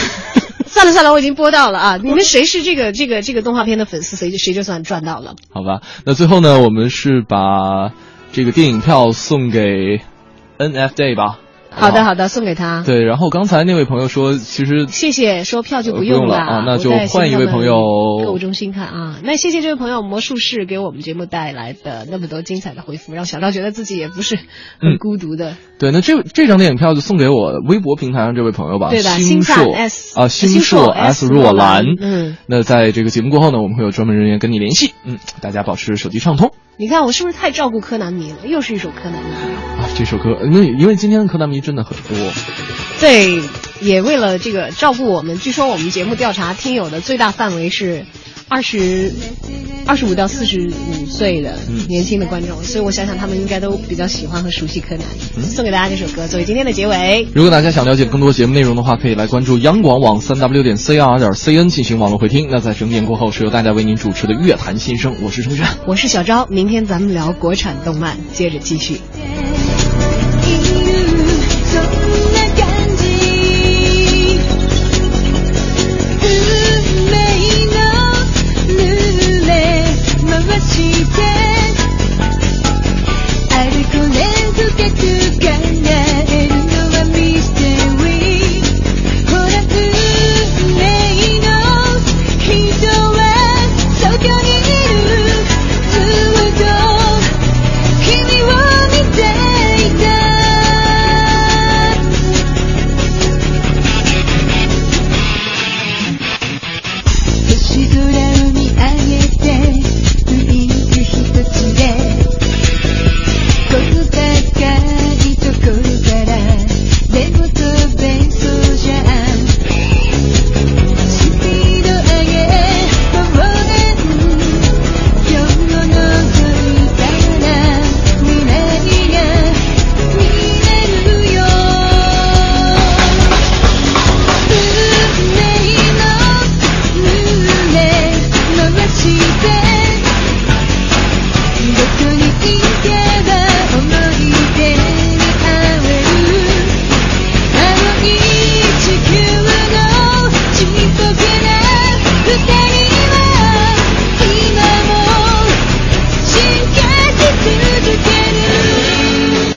[0.68, 1.98] 算了算了，我已经播到了啊！
[1.98, 5.36] 你们谁是这个这个这个动画片的粉丝，谁就谁就算赚到了。
[5.50, 7.92] 好吧，那最后呢，我们是把
[8.32, 10.02] 这个电影票送给
[10.58, 11.40] NF Day 吧。
[11.78, 12.84] 好的好的，送给他。
[12.86, 17.76] 对，然后刚才那位朋友说，其实谢谢，说票就呃不用用了啊那就换一位朋友
[18.26, 19.20] 购物中心看啊。
[19.24, 24.44] 那谢谢这位朋友魔术师给我们节目带来的那么多精彩的回复，让小赵觉得自己也不是很
[24.94, 25.56] 嗯孤独的。
[25.80, 31.86] 对，那这这张电影票就送给我微博平台上这位朋友吧，对吧星硕 S 啊，星星硕硕 S 若兰。
[32.02, 34.94] 嗯，那在这个节目过后呢，我们会有专门人员跟你联系。
[35.06, 38.46] 嗯，大家保持手机畅通你看我是不是太照顾柯南迷了？
[38.46, 39.30] 又是一首柯南迷。
[39.32, 39.90] 啊。
[39.96, 42.32] 这首歌，那因为今天的柯南迷真的很多。
[43.00, 43.42] 对，
[43.82, 48.06] 也为了这个照顾我们，据说我们节目调查听友的最大范围是
[48.50, 49.12] 二十
[49.86, 55.06] 二十五到四十五岁的嗯年轻的观众，所以我想想他们应该都比较喜欢和熟悉柯南。
[55.36, 57.28] 嗯送给大家这首歌作为今天的结尾。
[57.34, 62.48] 如果大家想了解更多节目内容的话，可以来关注央广网三 w 点 cr 点 cn 进行网络回听。
[62.50, 65.66] 那在整点过后，是由大家为您主持的乐坛新生，我是程轩。
[65.86, 69.02] 我是小昭，明天咱们聊国产动漫，接着继续。「